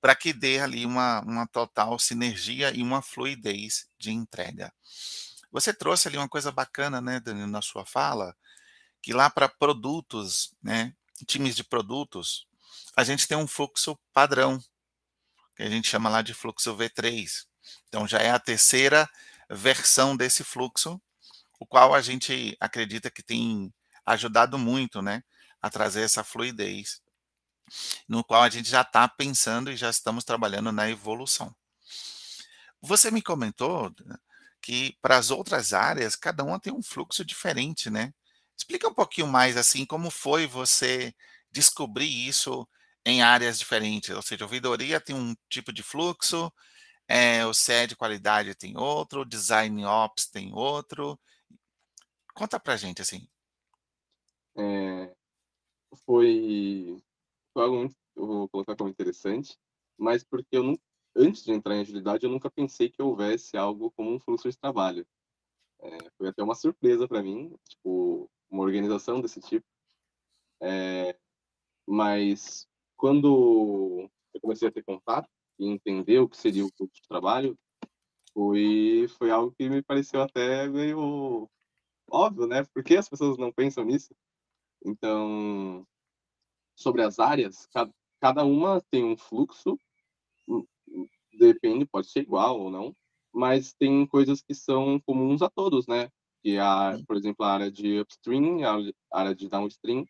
[0.00, 4.72] para que dê ali uma, uma total sinergia e uma fluidez de entrega.
[5.50, 8.36] Você trouxe ali uma coisa bacana, né, Danilo, na sua fala,
[9.02, 10.94] que lá para produtos, né,
[11.26, 12.46] times de produtos,
[12.98, 14.60] a gente tem um fluxo padrão,
[15.54, 17.46] que a gente chama lá de fluxo V3.
[17.86, 19.08] Então já é a terceira
[19.48, 21.00] versão desse fluxo,
[21.60, 23.72] o qual a gente acredita que tem
[24.04, 25.22] ajudado muito, né,
[25.62, 27.00] a trazer essa fluidez
[28.08, 31.54] no qual a gente já está pensando e já estamos trabalhando na evolução.
[32.82, 33.94] Você me comentou
[34.60, 38.12] que para as outras áreas, cada uma tem um fluxo diferente, né?
[38.56, 41.14] Explica um pouquinho mais assim, como foi você
[41.52, 42.66] descobrir isso
[43.04, 44.10] em áreas diferentes?
[44.14, 46.52] Ou seja, a ouvidoria tem um tipo de fluxo,
[47.08, 51.18] é, o CE de qualidade tem outro, o Design Ops tem outro.
[52.34, 53.26] Conta pra gente assim.
[54.56, 55.14] É,
[56.04, 57.02] foi
[57.52, 59.58] foi algo muito, eu vou colocar como interessante,
[59.96, 60.78] mas porque eu não,
[61.16, 64.56] antes de entrar em agilidade, eu nunca pensei que houvesse algo como um fluxo de
[64.58, 65.06] trabalho.
[65.80, 69.66] É, foi até uma surpresa para mim, tipo, uma organização desse tipo.
[70.60, 71.16] É,
[71.86, 72.67] mas
[72.98, 75.28] quando eu comecei a ter contato
[75.58, 77.58] e entender o que seria o fluxo de trabalho,
[78.34, 81.48] foi, foi algo que me pareceu até meio
[82.10, 82.64] óbvio, né?
[82.74, 84.14] Por que as pessoas não pensam nisso?
[84.84, 85.86] Então,
[86.76, 87.68] sobre as áreas,
[88.20, 89.78] cada uma tem um fluxo,
[90.48, 90.64] hum,
[91.38, 92.94] depende, pode ser igual ou não,
[93.32, 96.10] mas tem coisas que são comuns a todos, né?
[96.42, 97.04] que a, Hum.
[97.06, 100.04] por exemplo, a área de upstream, a área de downstream,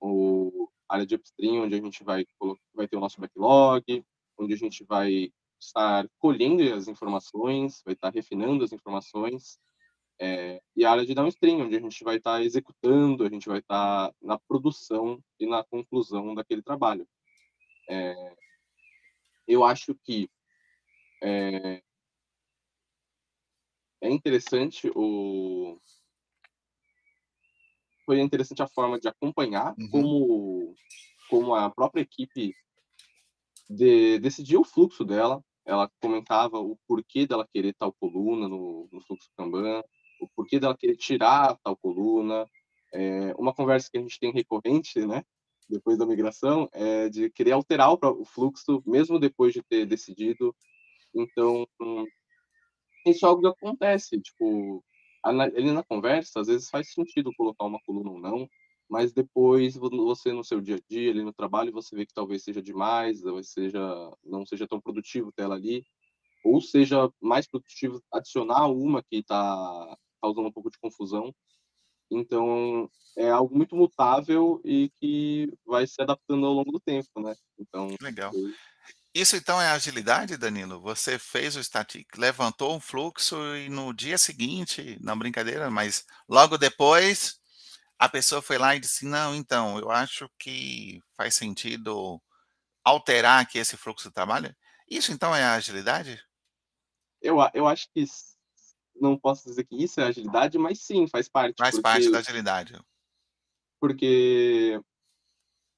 [0.00, 2.26] ou área de upstream, onde a gente vai,
[2.74, 4.04] vai ter o nosso backlog,
[4.38, 9.58] onde a gente vai estar colhendo as informações, vai estar refinando as informações,
[10.20, 13.58] é, e a área de downstream, onde a gente vai estar executando, a gente vai
[13.58, 17.06] estar na produção e na conclusão daquele trabalho.
[17.88, 18.36] É,
[19.46, 20.30] eu acho que
[21.22, 21.82] é,
[24.00, 25.78] é interessante o
[28.04, 29.88] foi interessante a forma de acompanhar uhum.
[29.90, 30.74] como
[31.28, 32.54] como a própria equipe
[33.68, 35.42] de, decidiu o fluxo dela.
[35.64, 39.82] Ela comentava o porquê dela querer tal coluna no, no fluxo Kanban,
[40.20, 42.46] o porquê dela querer tirar tal coluna.
[42.92, 45.24] É, uma conversa que a gente tem recorrente, né,
[45.68, 50.54] depois da migração, é de querer alterar o, o fluxo, mesmo depois de ter decidido.
[51.14, 51.66] Então,
[53.06, 54.84] isso é algo que acontece, tipo,
[55.24, 58.48] ali na conversa, às vezes faz sentido colocar uma coluna ou não,
[58.88, 62.44] mas depois você no seu dia a dia, ali no trabalho, você vê que talvez
[62.44, 63.80] seja demais, talvez seja
[64.22, 65.84] não seja tão produtivo ter ela ali,
[66.44, 71.34] ou seja mais produtivo adicionar uma que está causando um pouco de confusão.
[72.10, 77.34] Então, é algo muito mutável e que vai se adaptando ao longo do tempo, né?
[77.58, 78.30] Então, legal.
[79.14, 80.80] Isso então é agilidade, Danilo?
[80.80, 86.58] Você fez o static, levantou um fluxo e no dia seguinte, não brincadeira, mas logo
[86.58, 87.38] depois
[87.96, 92.20] a pessoa foi lá e disse: Não, então, eu acho que faz sentido
[92.82, 94.54] alterar aqui esse fluxo de trabalho.
[94.90, 96.20] Isso então é agilidade?
[97.22, 98.04] Eu, eu acho que
[99.00, 101.56] não posso dizer que isso é agilidade, mas sim, faz parte.
[101.56, 102.78] Faz porque, parte da agilidade.
[103.80, 104.80] Porque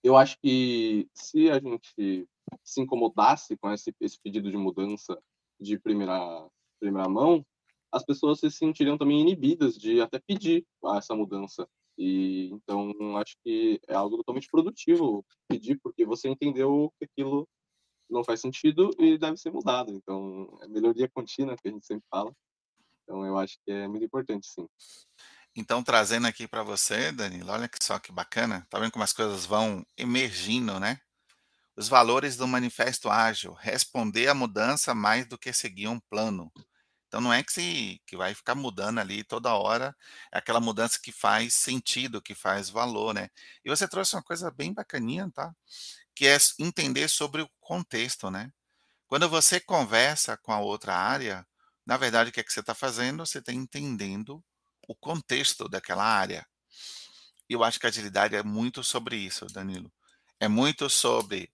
[0.02, 2.26] eu acho que se a gente
[2.64, 5.18] se incomodasse com esse, esse pedido de mudança
[5.60, 6.48] de primeira,
[6.80, 7.44] primeira mão,
[7.92, 10.66] as pessoas se sentiriam também inibidas de até pedir
[10.96, 11.68] essa mudança.
[11.98, 17.48] E então acho que é algo totalmente produtivo pedir, porque você entendeu que aquilo
[18.08, 19.92] não faz sentido e deve ser mudado.
[19.92, 22.32] Então é melhoria contínua que a gente sempre fala.
[23.02, 24.68] Então eu acho que é muito importante, sim.
[25.56, 28.66] Então trazendo aqui para você, Danilo, olha que só que bacana.
[28.68, 31.00] Tá vendo como as coisas vão emergindo, né?
[31.76, 36.50] Os valores do manifesto ágil, responder à mudança mais do que seguir um plano.
[37.06, 39.94] Então não é que, se, que vai ficar mudando ali toda hora,
[40.32, 43.28] é aquela mudança que faz sentido, que faz valor, né?
[43.64, 45.54] E você trouxe uma coisa bem bacaninha, tá?
[46.14, 48.50] Que é entender sobre o contexto, né?
[49.06, 51.46] Quando você conversa com a outra área,
[51.86, 53.24] na verdade, o que é que você está fazendo?
[53.24, 54.42] Você está entendendo
[54.88, 56.46] o contexto daquela área.
[57.48, 59.92] E eu acho que a agilidade é muito sobre isso, Danilo.
[60.40, 61.50] É muito sobre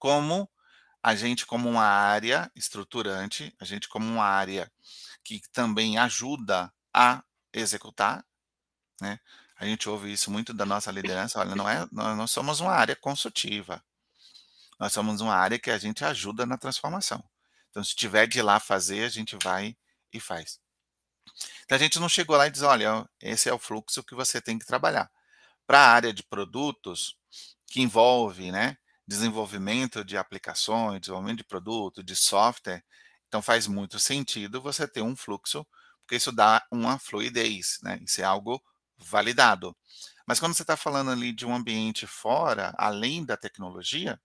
[0.00, 0.50] como
[1.02, 4.70] a gente como uma área estruturante, a gente como uma área
[5.22, 7.22] que também ajuda a
[7.52, 8.24] executar,
[9.00, 9.20] né?
[9.56, 12.96] A gente ouve isso muito da nossa liderança, olha, não é, nós somos uma área
[12.96, 13.84] consultiva.
[14.78, 17.22] Nós somos uma área que a gente ajuda na transformação.
[17.68, 19.76] Então, se tiver de lá fazer, a gente vai
[20.10, 20.58] e faz.
[21.64, 24.40] Então, a gente não chegou lá e diz, olha, esse é o fluxo que você
[24.40, 25.10] tem que trabalhar.
[25.66, 27.14] Para a área de produtos,
[27.66, 28.76] que envolve, né,
[29.10, 32.84] desenvolvimento de aplicações, desenvolvimento de produto, de software,
[33.26, 35.66] então faz muito sentido você ter um fluxo,
[36.00, 37.98] porque isso dá uma fluidez, né?
[38.06, 38.62] Isso é algo
[38.96, 39.76] validado.
[40.24, 44.16] Mas quando você está falando ali de um ambiente fora, além da tecnologia,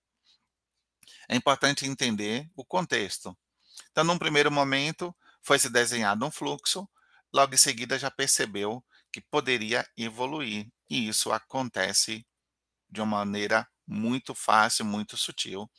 [1.27, 3.35] é importante entender o contexto.
[3.91, 6.87] Então, num primeiro momento, foi se desenhado um fluxo,
[7.33, 12.23] logo em seguida já percebeu que poderia evoluir, e isso acontece
[12.87, 15.69] de uma maneira muito fácil, muito sutil.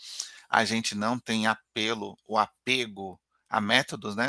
[0.49, 4.29] A gente não tem apelo, o apego a métodos, né?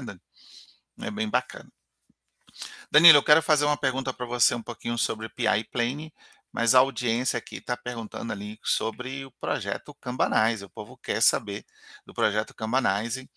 [1.02, 1.72] É bem bacana.
[2.92, 6.14] Danilo, eu quero fazer uma pergunta para você um pouquinho sobre PI Plane,
[6.52, 10.66] mas a audiência aqui está perguntando ali sobre o projeto Cambanize.
[10.66, 11.66] O povo quer saber
[12.06, 13.30] do projeto Cambanize.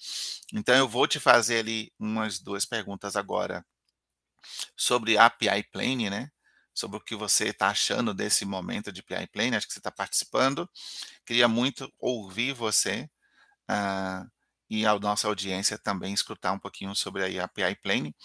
[0.55, 3.64] Então eu vou te fazer ali umas duas perguntas agora
[4.76, 6.30] sobre a PI Plane, né?
[6.80, 9.90] Sobre o que você está achando desse momento de PI Plane, acho que você está
[9.90, 10.68] participando.
[11.26, 13.08] Queria muito ouvir você
[13.70, 14.26] uh,
[14.68, 18.16] e a nossa audiência também escutar um pouquinho sobre a PI Plane.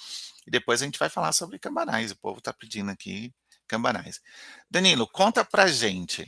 [0.48, 2.12] E depois a gente vai falar sobre Cambanais.
[2.12, 3.34] O povo está pedindo aqui
[3.68, 4.22] Cambanais.
[4.70, 6.24] Danilo, conta para gente.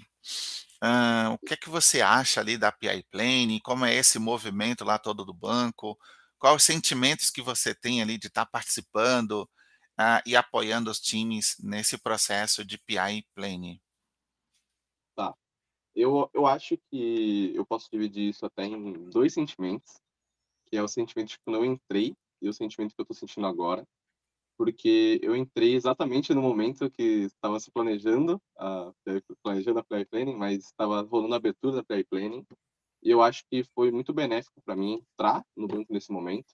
[0.84, 3.62] Uh, o que é que você acha ali da PI Plane?
[3.62, 5.98] Como é esse movimento lá todo do banco?
[6.38, 9.50] Quais os sentimentos que você tem ali de estar tá participando?
[10.00, 13.82] Uh, e apoiando os times nesse processo de PI Plane?
[15.16, 15.36] Tá.
[15.96, 19.96] Eu, eu acho que eu posso dividir isso até em dois sentimentos,
[20.68, 23.48] que é o sentimento de quando eu entrei e o sentimento que eu estou sentindo
[23.48, 23.86] agora.
[24.58, 28.92] porque eu entrei exatamente no momento que estava se planejando a
[29.44, 32.46] planejando a Player Planning, mas estava rolando a abertura da Player Planning,
[33.04, 36.48] e eu acho que foi muito benéfico para mim entrar no banco nesse momento,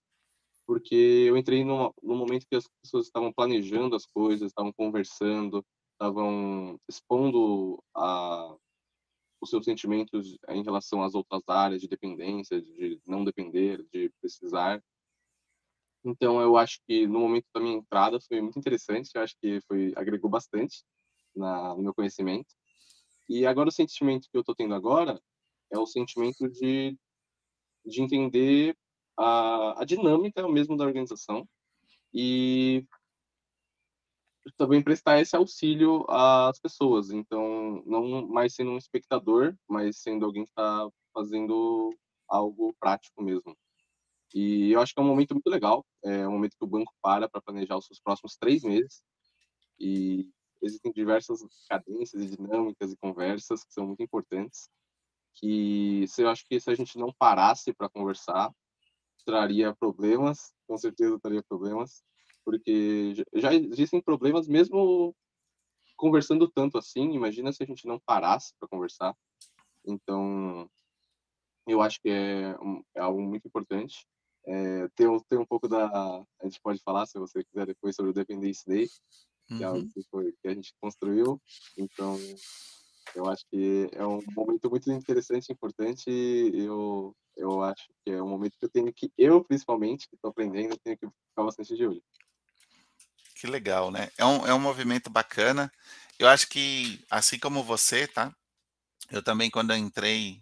[0.66, 6.80] porque eu entrei no momento que as pessoas estavam planejando as coisas, estavam conversando, estavam
[6.88, 8.56] expondo a
[9.44, 14.82] os seus sentimentos em relação às outras áreas de dependência, de não depender, de precisar.
[16.04, 19.60] Então, eu acho que no momento da minha entrada foi muito interessante, eu acho que
[19.68, 20.84] foi agregou bastante
[21.36, 22.56] na, no meu conhecimento.
[23.30, 25.22] E agora o sentimento que eu estou tendo agora
[25.72, 26.98] é o sentimento de,
[27.86, 28.78] de entender
[29.18, 31.48] a, a dinâmica mesmo da organização
[32.14, 32.86] e
[34.58, 37.12] também prestar esse auxílio às pessoas.
[37.12, 41.96] Então, não mais sendo um espectador, mas sendo alguém que está fazendo
[42.28, 43.56] algo prático mesmo.
[44.34, 45.86] E eu acho que é um momento muito legal.
[46.04, 49.04] É um momento que o banco para para planejar os seus próximos três meses.
[49.80, 50.30] E
[50.62, 51.40] existem diversas
[51.70, 54.68] cadências e dinâmicas e conversas que são muito importantes.
[55.36, 58.52] Que se eu acho que se a gente não parasse para conversar,
[59.26, 62.04] traria problemas, com certeza traria problemas
[62.44, 65.16] porque já existem problemas mesmo
[65.96, 67.14] conversando tanto assim.
[67.14, 69.16] Imagina se a gente não parasse para conversar.
[69.86, 70.70] Então,
[71.68, 72.56] eu acho que é,
[72.96, 74.06] é algo muito importante.
[74.46, 75.88] É, tem, tem um pouco da.
[75.88, 78.88] A gente pode falar, se você quiser, depois sobre o Dependence Day,
[79.48, 79.62] que uhum.
[79.62, 79.90] é algo uhum.
[79.90, 81.42] que, foi, que a gente construiu.
[81.78, 82.18] Então,
[83.16, 86.10] eu acho que é um momento muito interessante importante.
[86.10, 90.16] E eu, eu acho que é um momento que eu tenho que, eu principalmente, que
[90.16, 92.04] estou aprendendo, tenho que ficar bastante de olho.
[93.36, 94.10] Que legal, né?
[94.18, 95.72] É um, é um movimento bacana.
[96.18, 98.34] Eu acho que, assim como você, tá?
[99.12, 100.42] Eu também, quando eu entrei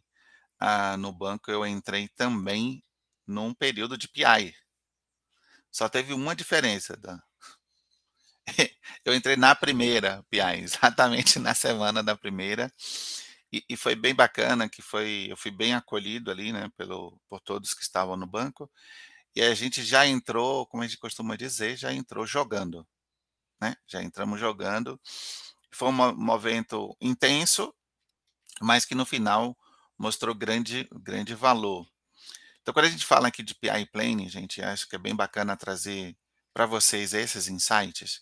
[0.59, 2.83] ah, no banco, eu entrei também
[3.25, 4.53] num período de PI.
[5.71, 6.95] Só teve uma diferença.
[6.97, 7.21] Da...
[9.05, 12.71] eu entrei na primeira PI, exatamente na semana da primeira.
[13.51, 17.41] E, e, foi bem bacana, que foi, eu fui bem acolhido ali, né, pelo, por
[17.41, 18.71] todos que estavam no banco.
[19.35, 22.87] E a gente já entrou, como a gente costuma dizer, já entrou jogando,
[23.61, 23.75] né?
[23.87, 24.99] Já entramos jogando.
[25.71, 27.73] Foi um movimento intenso,
[28.61, 29.57] mas que no final
[29.97, 31.87] mostrou grande, grande valor.
[32.61, 35.57] Então, quando a gente fala aqui de PI Planning, gente, acho que é bem bacana
[35.57, 36.15] trazer
[36.53, 38.21] para vocês esses insights.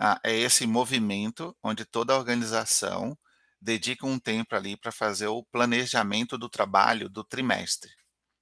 [0.00, 3.18] Ah, é esse movimento onde toda a organização
[3.60, 7.90] dedica um tempo ali para fazer o planejamento do trabalho do trimestre,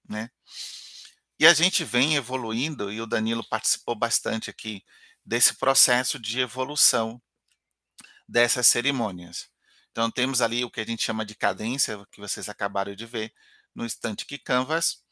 [0.07, 0.31] né?
[1.39, 4.83] E a gente vem evoluindo, e o Danilo participou bastante aqui
[5.25, 7.21] desse processo de evolução
[8.29, 9.49] dessas cerimônias.
[9.91, 13.33] Então, temos ali o que a gente chama de cadência, que vocês acabaram de ver
[13.75, 15.03] no Static Canvas,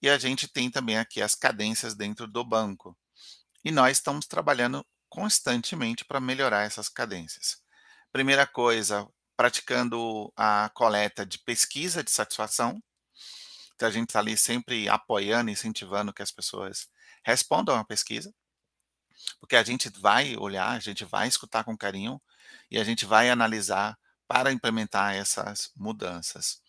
[0.00, 2.96] e a gente tem também aqui as cadências dentro do banco.
[3.64, 7.58] E nós estamos trabalhando constantemente para melhorar essas cadências.
[8.10, 9.06] Primeira coisa,
[9.36, 12.82] praticando a coleta de pesquisa de satisfação,
[13.74, 16.88] então, a gente está ali sempre apoiando, incentivando que as pessoas
[17.22, 18.32] respondam à pesquisa,
[19.38, 22.18] porque a gente vai olhar, a gente vai escutar com carinho
[22.70, 26.62] e a gente vai analisar para implementar essas mudanças.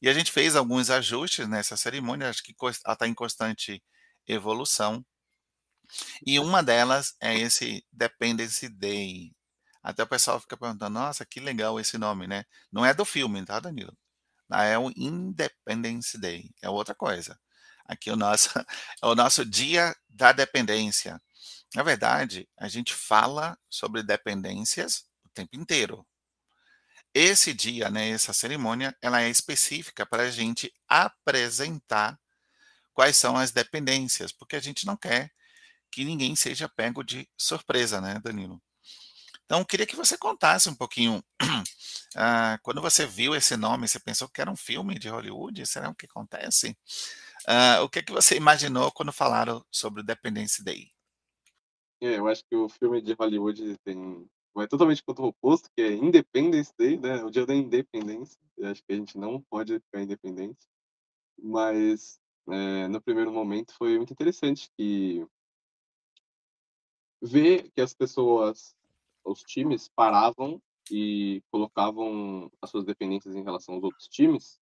[0.00, 3.82] E a gente fez alguns ajustes nessa cerimônia, acho que está em constante
[4.28, 5.04] evolução.
[6.26, 9.32] E uma delas é esse Dependency Day.
[9.82, 12.44] Até o pessoal fica perguntando, nossa, que legal esse nome, né?
[12.70, 13.96] Não é do filme, tá, Danilo?
[14.52, 17.38] É o Independence Day, é outra coisa.
[17.86, 18.50] Aqui o nosso,
[19.02, 21.20] é o nosso dia da dependência.
[21.74, 26.06] Na verdade, a gente fala sobre dependências o tempo inteiro.
[27.14, 32.18] Esse dia, né, essa cerimônia, ela é específica para a gente apresentar
[32.92, 35.32] quais são as dependências, porque a gente não quer
[35.90, 38.60] que ninguém seja pego de surpresa, né, Danilo?
[39.44, 41.18] Então, queria que você contasse um pouquinho.
[41.18, 45.66] Uh, quando você viu esse nome, você pensou que era um filme de Hollywood?
[45.66, 46.76] Será o que acontece?
[47.48, 50.92] Uh, o que, que você imaginou quando falaram sobre Dependence Day?
[52.00, 54.24] É, eu acho que o filme de Hollywood tem
[54.54, 57.22] vai totalmente contra o oposto, que é Independence Day, né?
[57.24, 58.38] O dia da independência.
[58.56, 60.58] Eu acho que a gente não pode ficar independente.
[61.42, 65.26] Mas é, no primeiro momento foi muito interessante que
[67.20, 68.74] ver que as pessoas
[69.24, 70.60] os times paravam
[70.90, 74.58] e colocavam as suas dependências em relação aos outros times,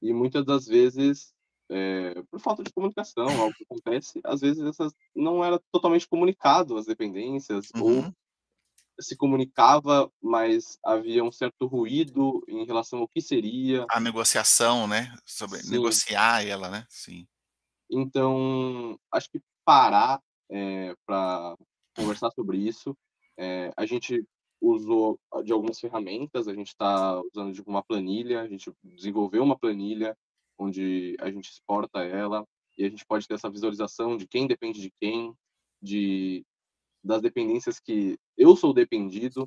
[0.00, 1.32] e muitas das vezes,
[1.70, 6.76] é, por falta de comunicação, algo que acontece, às vezes essas não era totalmente comunicado
[6.76, 8.06] as dependências, uhum.
[8.06, 8.14] ou
[9.00, 13.86] se comunicava, mas havia um certo ruído em relação ao que seria.
[13.90, 15.14] A negociação, né?
[15.24, 15.70] Sobre Sim.
[15.70, 16.86] negociar ela, né?
[16.88, 17.26] Sim.
[17.90, 20.20] Então, acho que parar
[20.50, 21.56] é, para
[21.96, 22.96] conversar sobre isso.
[23.36, 24.24] É, a gente
[24.60, 29.58] usou de algumas ferramentas, a gente está usando de uma planilha, a gente desenvolveu uma
[29.58, 30.16] planilha
[30.56, 32.46] onde a gente exporta ela
[32.78, 35.34] e a gente pode ter essa visualização de quem depende de quem,
[35.82, 36.44] de
[37.04, 39.44] das dependências que eu sou dependido.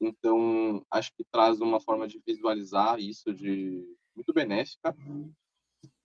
[0.00, 4.96] Então, acho que traz uma forma de visualizar isso de muito benéfica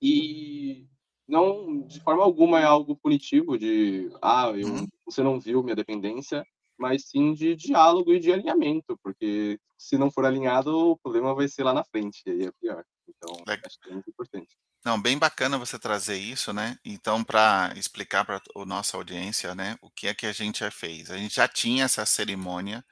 [0.02, 0.88] e
[1.28, 4.88] não de forma alguma é algo punitivo de ah, eu, uhum.
[5.10, 6.46] Você não viu minha dependência,
[6.78, 11.48] mas sim de diálogo e de alinhamento, porque se não for alinhado, o problema vai
[11.48, 12.84] ser lá na frente, e aí é pior.
[13.08, 13.66] Então, Legal.
[13.66, 14.58] acho que é muito importante.
[14.86, 16.78] Não, bem bacana você trazer isso, né?
[16.86, 20.72] Então, para explicar para a nossa audiência, né, o que é que a gente já
[20.72, 21.12] fez.
[21.12, 22.84] A gente já tinha essa cerimônia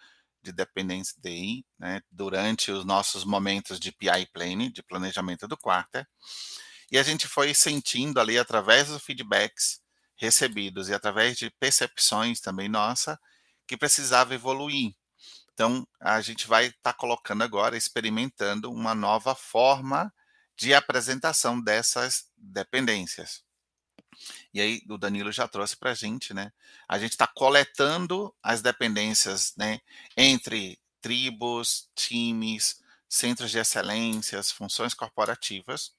[0.41, 6.05] de Dependence Day, né, durante os nossos momentos de PI Planning, de planejamento do quarter,
[6.91, 9.81] e a gente foi sentindo ali, através dos feedbacks
[10.17, 13.19] recebidos e através de percepções também nossa,
[13.67, 14.93] que precisava evoluir.
[15.53, 20.13] Então, a gente vai estar tá colocando agora, experimentando uma nova forma
[20.55, 23.43] de apresentação dessas dependências.
[24.53, 26.51] E aí, o Danilo já trouxe para a gente, né?
[26.87, 29.79] A gente está coletando as dependências, né?
[30.15, 35.93] Entre tribos, times, centros de excelências, funções corporativas,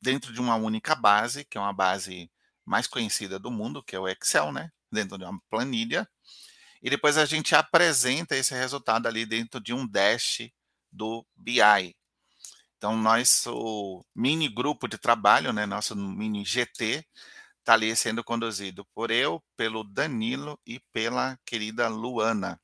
[0.00, 2.30] dentro de uma única base, que é uma base
[2.64, 4.70] mais conhecida do mundo, que é o Excel, né?
[4.90, 6.08] Dentro de uma planilha,
[6.82, 10.50] e depois a gente apresenta esse resultado ali dentro de um dash
[10.90, 11.96] do BI.
[12.76, 17.06] Então, nosso mini grupo de trabalho, né, nosso mini GT,
[17.60, 22.60] está ali sendo conduzido por eu, pelo Danilo e pela querida Luana.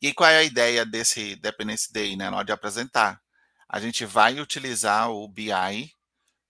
[0.00, 3.20] E qual é a ideia desse Dependency Day, né, na hora de apresentar?
[3.68, 5.94] A gente vai utilizar o BI,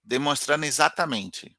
[0.05, 1.57] demonstrando exatamente.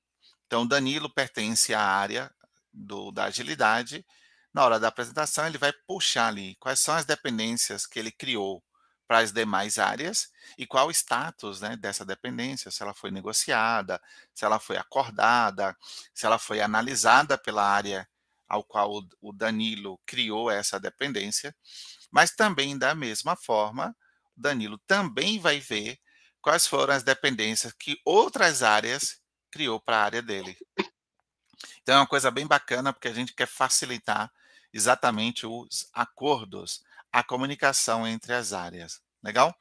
[0.52, 2.30] Então, Danilo pertence à área
[2.74, 4.06] do, da agilidade.
[4.54, 8.62] Na hora da apresentação, ele vai puxar ali quais são as dependências que ele criou
[9.08, 10.28] para as demais áreas
[10.58, 13.98] e qual o status né, dessa dependência, se ela foi negociada,
[14.36, 15.74] se ela foi acordada,
[16.14, 18.06] se ela foi analisada pela área
[18.46, 18.92] ao qual
[19.22, 21.56] o Danilo criou essa dependência,
[22.12, 23.96] mas também da mesma forma,
[24.36, 25.98] o Danilo também vai ver
[26.42, 29.21] quais foram as dependências que outras áreas
[29.52, 30.58] criou para a área dele.
[31.82, 34.32] Então é uma coisa bem bacana porque a gente quer facilitar
[34.74, 36.82] exatamente os acordos,
[37.12, 39.02] a comunicação entre as áreas.
[39.22, 39.56] Legal?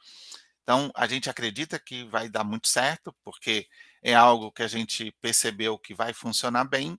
[0.63, 3.67] Então, a gente acredita que vai dar muito certo, porque
[4.03, 6.99] é algo que a gente percebeu que vai funcionar bem.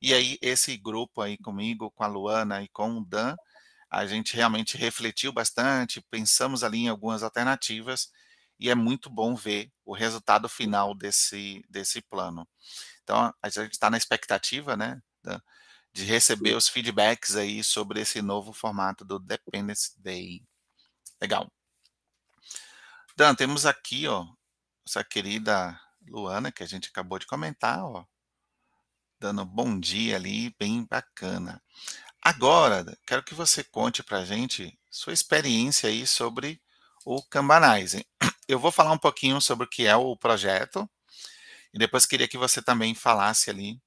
[0.00, 3.36] E aí, esse grupo aí comigo, com a Luana e com o Dan,
[3.90, 8.10] a gente realmente refletiu bastante, pensamos ali em algumas alternativas,
[8.60, 12.46] e é muito bom ver o resultado final desse, desse plano.
[13.02, 15.00] Então, a gente está na expectativa, né,
[15.92, 20.44] de receber os feedbacks aí sobre esse novo formato do Dependence Day.
[21.20, 21.50] Legal.
[23.16, 24.26] Dan, temos aqui, ó,
[24.86, 28.04] essa querida Luana, que a gente acabou de comentar, ó,
[29.18, 31.62] dando bom dia ali, bem bacana.
[32.22, 36.60] Agora, quero que você conte para a gente sua experiência aí sobre
[37.04, 38.04] o Kanbanizing.
[38.50, 40.90] Eu vou falar um pouquinho sobre o que é o projeto
[41.72, 43.80] e depois queria que você também falasse ali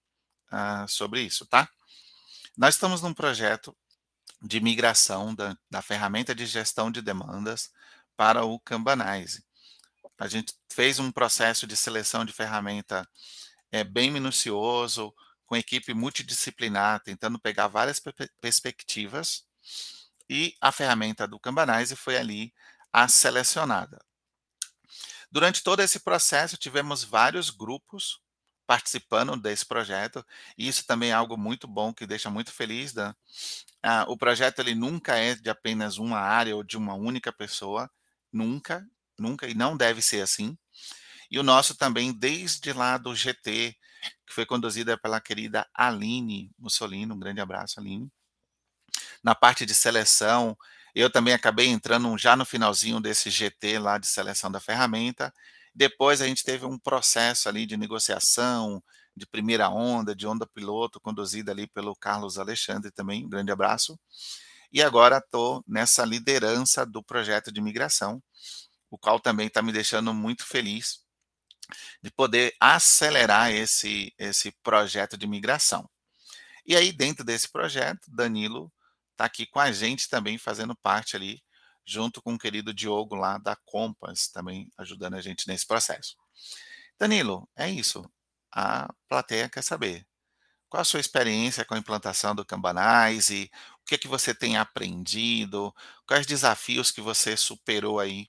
[0.53, 1.70] uh, sobre isso, tá?
[2.57, 3.76] Nós estamos num projeto
[4.41, 7.74] de migração da, da ferramenta de gestão de demandas
[8.16, 9.43] para o Kanbanize.
[10.18, 13.05] A gente fez um processo de seleção de ferramenta
[13.70, 15.14] é, bem minucioso,
[15.45, 18.01] com equipe multidisciplinar, tentando pegar várias
[18.39, 19.43] perspectivas,
[20.30, 22.53] e a ferramenta do Kanbanize foi ali
[22.93, 23.99] a selecionada.
[25.34, 28.20] Durante todo esse processo, tivemos vários grupos
[28.68, 30.24] participando desse projeto.
[30.56, 32.94] E isso também é algo muito bom que deixa muito feliz.
[32.94, 33.16] Da,
[33.82, 37.90] ah, o projeto ele nunca é de apenas uma área ou de uma única pessoa,
[38.32, 40.56] nunca, nunca e não deve ser assim.
[41.32, 43.76] E o nosso também desde lá do GT,
[44.28, 48.08] que foi conduzida pela querida Aline Mussolini, um grande abraço Aline.
[49.24, 50.56] Na parte de seleção,
[50.96, 55.34] eu também acabei entrando já no finalzinho desse GT lá de seleção da ferramenta
[55.74, 58.84] depois a gente teve um processo ali de negociação,
[59.16, 64.00] de primeira onda, de onda piloto, conduzida ali pelo Carlos Alexandre também, um grande abraço.
[64.72, 68.22] E agora estou nessa liderança do projeto de migração,
[68.89, 71.02] o qual também está me deixando muito feliz
[72.02, 75.89] de poder acelerar esse, esse projeto de migração.
[76.66, 78.72] E aí, dentro desse projeto, Danilo
[79.14, 81.41] está aqui com a gente também, fazendo parte ali
[81.86, 86.16] junto com o querido Diogo lá da Compass, também ajudando a gente nesse processo.
[86.99, 88.09] Danilo, é isso.
[88.51, 90.05] A plateia quer saber.
[90.70, 93.49] qual a sua experiência com a implantação do Kanbanize?
[93.82, 95.74] O que é que você tem aprendido?
[96.07, 98.28] Quais desafios que você superou aí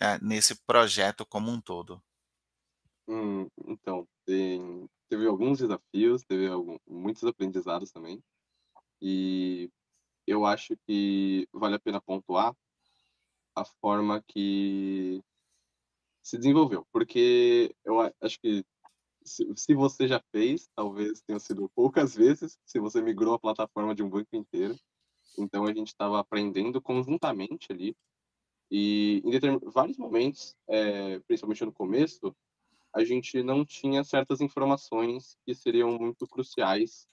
[0.00, 2.02] é, nesse projeto como um todo?
[3.08, 8.22] Hum, então, tem, teve alguns desafios, teve algum, muitos aprendizados também.
[9.00, 9.70] E
[10.26, 12.54] eu acho que vale a pena pontuar
[13.54, 15.22] a forma que
[16.22, 18.64] se desenvolveu, porque eu acho que
[19.24, 24.02] se, você já fez, talvez tenha sido poucas vezes, se você migrou a plataforma de
[24.02, 24.78] um banco inteiro.
[25.38, 27.96] Então a gente estava aprendendo conjuntamente ali.
[28.70, 32.34] E em vários momentos, é, principalmente no começo,
[32.94, 37.06] a gente não tinha certas informações que seriam muito cruciais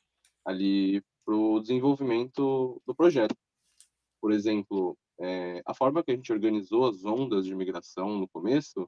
[0.46, 3.36] ali para o desenvolvimento do projeto.
[4.20, 8.88] Por exemplo, é, a forma que a gente organizou as ondas de migração no começo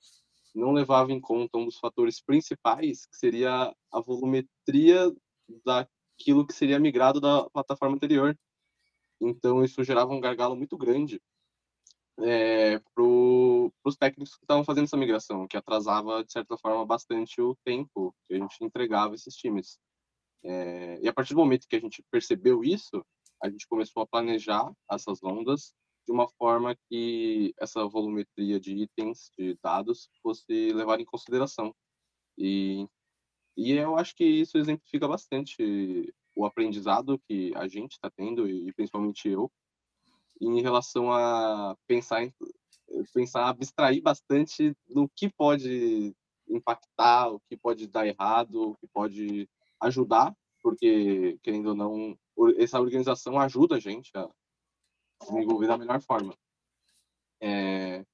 [0.54, 5.12] não levava em conta um dos fatores principais, que seria a volumetria
[5.66, 8.38] daquilo que seria migrado da plataforma anterior.
[9.20, 11.22] Então, isso gerava um gargalo muito grande
[12.20, 17.42] é, para os técnicos que estavam fazendo essa migração, que atrasava, de certa forma, bastante
[17.42, 19.80] o tempo que a gente entregava esses times.
[20.44, 23.04] É, e a partir do momento que a gente percebeu isso,
[23.42, 25.74] a gente começou a planejar essas ondas
[26.06, 31.74] de uma forma que essa volumetria de itens, de dados, fosse levada em consideração.
[32.38, 32.86] E,
[33.56, 38.72] e eu acho que isso exemplifica bastante o aprendizado que a gente está tendo, e
[38.74, 39.52] principalmente eu,
[40.42, 42.34] em relação a pensar, em,
[43.14, 46.14] pensar, abstrair bastante no que pode
[46.50, 49.48] impactar, o que pode dar errado, o que pode
[49.84, 52.18] ajudar, porque, querendo ou não,
[52.58, 54.30] essa organização ajuda a gente a,
[55.32, 56.36] me envolver da melhor forma.
[57.42, 58.06] É,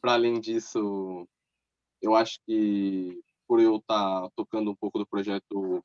[0.00, 1.26] Para além disso,
[2.02, 5.82] eu acho que por eu estar tá tocando um pouco do projeto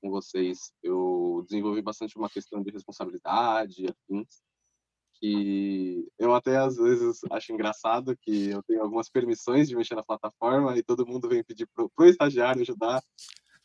[0.00, 4.42] com vocês, eu desenvolvi bastante uma questão de responsabilidade, afins,
[5.14, 10.02] que eu até às vezes acho engraçado que eu tenho algumas permissões de mexer na
[10.02, 13.02] plataforma e todo mundo vem pedir pro, pro estagiário ajudar.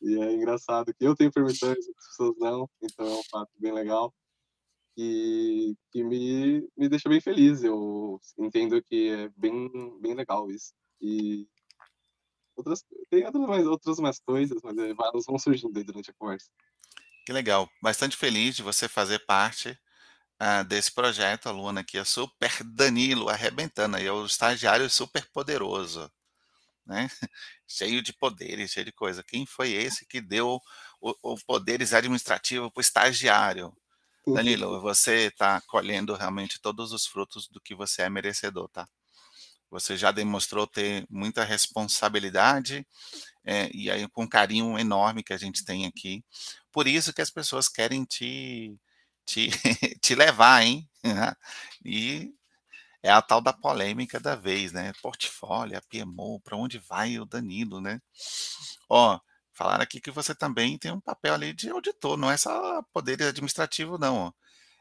[0.01, 3.73] E é engraçado que eu tenho permissões, as pessoas não, então é um fato bem
[3.73, 4.13] legal
[4.95, 7.63] que, que me, me deixa bem feliz.
[7.63, 9.69] Eu entendo que é bem,
[10.01, 10.73] bem legal isso.
[11.01, 11.47] E
[12.55, 16.49] outras, tem outras mais, outras mais coisas, mas elas vão surgindo durante a conversa.
[17.25, 17.69] Que legal.
[17.81, 19.77] Bastante feliz de você fazer parte
[20.41, 21.47] uh, desse projeto.
[21.47, 26.11] A Luna aqui é super Danilo, arrebentando aí, é o estagiário super poderoso.
[26.89, 27.07] Né?
[27.67, 29.23] cheio de poderes, cheio de coisa.
[29.23, 30.59] Quem foi esse que deu
[30.99, 33.71] o, o poderes administrativos para o estagiário?
[34.27, 38.87] Danilo, você está colhendo realmente todos os frutos do que você é merecedor, tá?
[39.69, 42.85] Você já demonstrou ter muita responsabilidade
[43.45, 46.23] é, e aí com um carinho enorme que a gente tem aqui.
[46.71, 48.75] Por isso que as pessoas querem te,
[49.25, 49.49] te,
[50.01, 50.89] te levar, hein?
[51.85, 52.33] E
[53.03, 54.91] é a tal da polêmica da vez, né?
[55.01, 57.99] Portfólio, a PMO, para onde vai o Danilo, né?
[58.89, 59.19] Ó,
[59.59, 63.21] Falaram aqui que você também tem um papel ali de auditor, não é só poder
[63.21, 64.33] administrativo, não.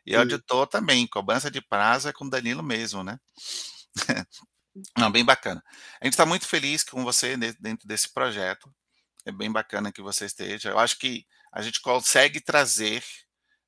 [0.06, 0.18] E Sim.
[0.18, 3.18] auditor também, cobrança de prazo é com o Danilo mesmo, né?
[4.96, 5.60] não, bem bacana.
[6.00, 8.72] A gente está muito feliz com você dentro desse projeto.
[9.26, 10.70] É bem bacana que você esteja.
[10.70, 13.02] Eu acho que a gente consegue trazer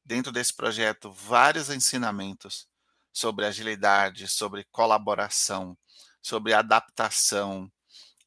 [0.04, 2.68] dentro desse projeto vários ensinamentos
[3.12, 5.76] sobre agilidade, sobre colaboração,
[6.22, 7.70] sobre adaptação,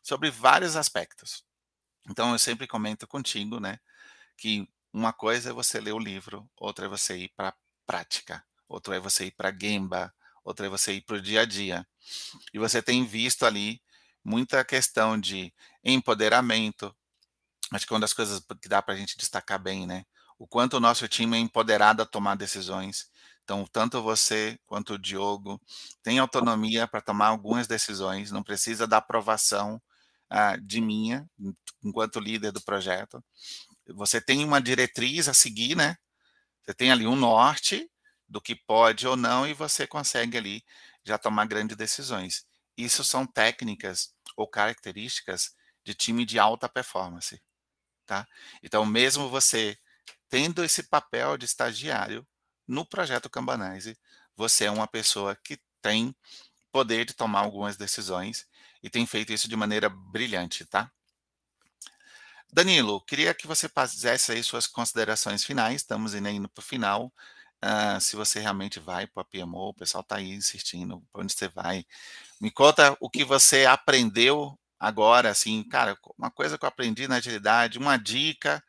[0.02, 1.44] sobre vários aspectos.
[2.10, 3.80] Então eu sempre comento contigo, né,
[4.38, 7.56] que uma coisa é você ler o livro, outra é você ir para a
[7.86, 10.14] prática, outra é você ir para a Gemba,
[10.44, 11.88] outra é você ir para o dia a dia.
[12.54, 13.82] E você tem visto ali
[14.24, 15.54] muita questão de
[15.84, 16.96] empoderamento.
[17.72, 20.06] Acho que uma das coisas que dá para a gente destacar bem, né?
[20.38, 23.10] O quanto o nosso time é empoderado a tomar decisões.
[23.44, 25.62] Então, tanto você quanto o Diogo
[26.02, 29.82] têm autonomia para tomar algumas decisões, não precisa da aprovação
[30.32, 31.30] uh, de minha,
[31.84, 33.24] enquanto líder do projeto.
[33.90, 35.98] Você tem uma diretriz a seguir, né?
[36.64, 37.90] Você tem ali um norte
[38.28, 40.64] do que pode ou não e você consegue ali
[41.04, 42.46] já tomar grandes decisões.
[42.78, 47.42] Isso são técnicas ou características de time de alta performance,
[48.06, 48.28] tá?
[48.64, 49.78] Então, mesmo você
[50.30, 52.26] tendo esse papel de estagiário
[52.68, 53.98] no projeto Cambanize,
[54.36, 56.16] você é uma pessoa que tem
[56.72, 58.48] poder de tomar algumas decisões
[58.82, 60.92] e tem feito isso de maneira brilhante, tá?
[62.52, 67.12] Danilo, queria que você fizesse aí suas considerações finais, estamos indo para o final.
[67.64, 71.34] Uh, se você realmente vai para a PMO, o pessoal está aí insistindo, para onde
[71.34, 71.86] você vai.
[72.40, 77.16] Me conta o que você aprendeu agora, assim, cara, uma coisa que eu aprendi na
[77.16, 78.64] agilidade, uma dica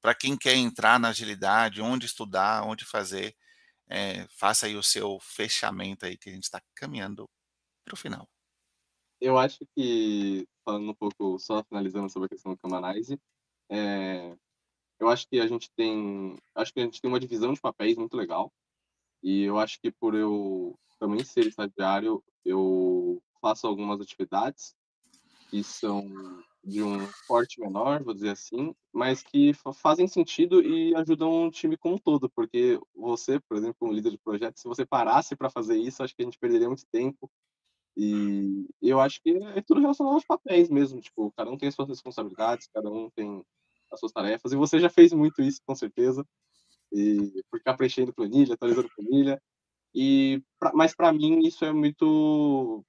[0.00, 3.34] para quem quer entrar na agilidade, onde estudar, onde fazer,
[3.88, 7.28] é, faça aí o seu fechamento aí, que a gente está caminhando
[7.84, 8.28] para o final.
[9.20, 13.20] Eu acho que, falando um pouco, só finalizando sobre a questão do Camanize,
[13.68, 14.34] é,
[14.98, 17.96] eu acho que a gente tem, acho que a gente tem uma divisão de papéis
[17.96, 18.50] muito legal,
[19.22, 24.74] e eu acho que por eu também ser estagiário, eu faço algumas atividades
[25.50, 26.08] que são
[26.62, 31.76] de um porte menor, vou dizer assim, mas que fazem sentido e ajudam o time
[31.76, 35.50] como um todo, porque você, por exemplo, como líder de projeto, se você parasse para
[35.50, 37.30] fazer isso, acho que a gente perderia muito tempo.
[37.96, 41.74] E eu acho que é tudo relacionado aos papéis mesmo, tipo, cada um tem as
[41.74, 43.42] suas responsabilidades, cada um tem
[43.92, 46.24] as suas tarefas, e você já fez muito isso, com certeza,
[46.92, 49.42] e por ficar preenchendo planilha, atualizando planilha,
[49.94, 50.40] e
[50.74, 52.84] mas para mim isso é muito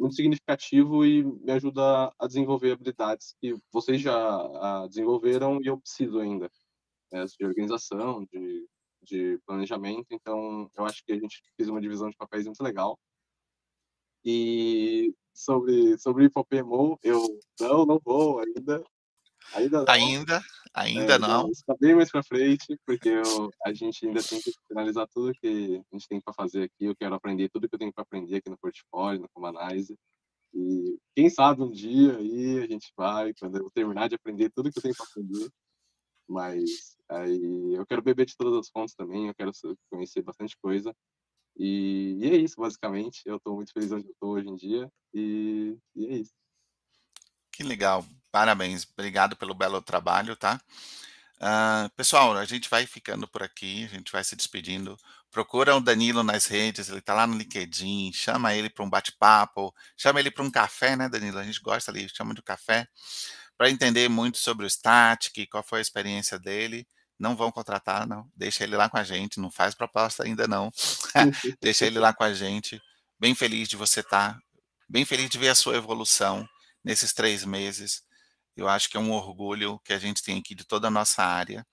[0.00, 5.78] muito significativo e me ajuda a desenvolver habilidades que vocês já ah, desenvolveram e eu
[5.78, 6.50] preciso ainda
[7.12, 8.66] né, de organização, de,
[9.02, 10.06] de planejamento.
[10.10, 12.98] Então, eu acho que a gente fez uma divisão de papéis muito legal.
[14.24, 17.22] E sobre sobre hipopemo, eu
[17.60, 18.82] não, não vou ainda.
[19.54, 19.92] Ainda não.
[19.92, 20.42] Ainda,
[20.74, 21.50] ainda é, não.
[21.50, 25.82] Está bem mais para frente, porque eu, a gente ainda tem que finalizar tudo que
[25.92, 26.84] a gente tem para fazer aqui.
[26.84, 29.96] Eu quero aprender tudo que eu tenho para aprender aqui no portfólio, no Comanize.
[30.52, 34.70] E quem sabe um dia aí a gente vai, quando eu terminar de aprender tudo
[34.70, 35.48] que eu tenho para aprender.
[36.28, 39.50] Mas aí eu quero beber de todas as fontes também, eu quero
[39.90, 40.94] conhecer bastante coisa.
[41.56, 43.22] E, e é isso, basicamente.
[43.26, 44.90] Eu estou muito feliz onde eu estou hoje em dia.
[45.12, 46.32] E, e é isso.
[47.52, 48.04] Que legal.
[48.30, 48.86] Parabéns.
[48.92, 50.60] Obrigado pelo belo trabalho, tá?
[51.40, 54.96] Uh, pessoal, a gente vai ficando por aqui, a gente vai se despedindo.
[55.30, 59.74] Procura o Danilo nas redes, ele está lá no LinkedIn, chama ele para um bate-papo,
[59.96, 61.38] chama ele para um café, né, Danilo?
[61.38, 62.86] A gente gosta ali, chama de café,
[63.56, 66.86] para entender muito sobre o Static, qual foi a experiência dele.
[67.18, 68.28] Não vão contratar, não.
[68.34, 70.70] Deixa ele lá com a gente, não faz proposta ainda não.
[71.60, 72.80] Deixa ele lá com a gente.
[73.18, 74.40] Bem feliz de você estar, tá,
[74.88, 76.48] bem feliz de ver a sua evolução
[76.82, 78.02] nesses três meses.
[78.60, 81.24] Eu acho que é um orgulho que a gente tem aqui de toda a nossa
[81.24, 81.66] área,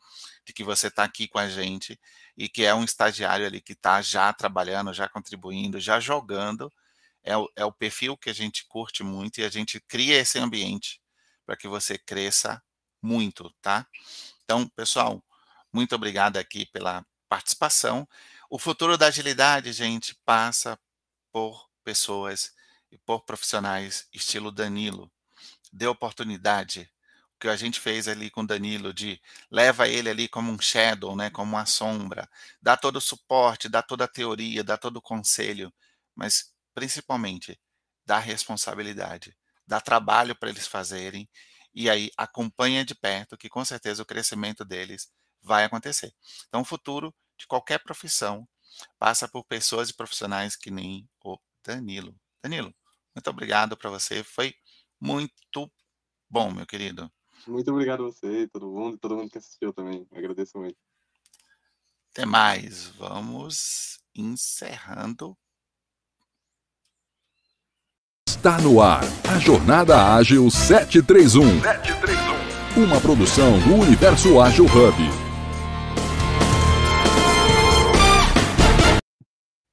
[0.46, 2.00] de que você está aqui com a gente
[2.38, 6.72] e que é um estagiário ali que está já trabalhando, já contribuindo, já jogando.
[7.24, 10.40] É o, é o perfil que a gente curte muito e a gente cria esse
[10.40, 11.02] ambiente
[11.46, 12.64] para que você cresça
[13.02, 13.86] muito, tá?
[14.46, 15.22] Então, pessoal,
[15.74, 18.08] muito obrigado aqui pela participação.
[18.50, 20.80] O futuro da agilidade, gente, passa
[21.34, 22.54] por pessoas
[22.90, 25.12] e por profissionais estilo Danilo.
[25.78, 26.90] Dê oportunidade.
[27.36, 29.22] O que a gente fez ali com Danilo de
[29.52, 32.28] leva ele ali como um shadow, né, como uma sombra,
[32.60, 35.72] dá todo o suporte, dá toda a teoria, dá todo o conselho,
[36.16, 37.60] mas principalmente
[38.06, 41.30] dá responsabilidade, dá trabalho para eles fazerem
[41.76, 45.08] e aí acompanha de perto que com certeza o crescimento deles
[45.44, 46.12] vai acontecer.
[46.48, 48.48] Então o futuro de qualquer profissão
[48.98, 52.16] passa por pessoas e profissionais que nem o Danilo.
[52.42, 52.74] Danilo,
[53.16, 54.24] muito obrigado para você.
[54.24, 54.56] Foi
[55.00, 55.72] muito
[56.30, 57.12] bom, meu querido.
[57.48, 60.08] Muito obrigado a você e todo mundo, e todo mundo que assistiu também.
[60.12, 60.78] agradeço muito.
[62.12, 62.88] Até mais.
[62.98, 65.38] Vamos encerrando.
[68.28, 71.62] Está no ar a Jornada Ágil 731.
[71.62, 72.84] 731.
[72.84, 75.27] Uma produção do Universo Ágil Hub.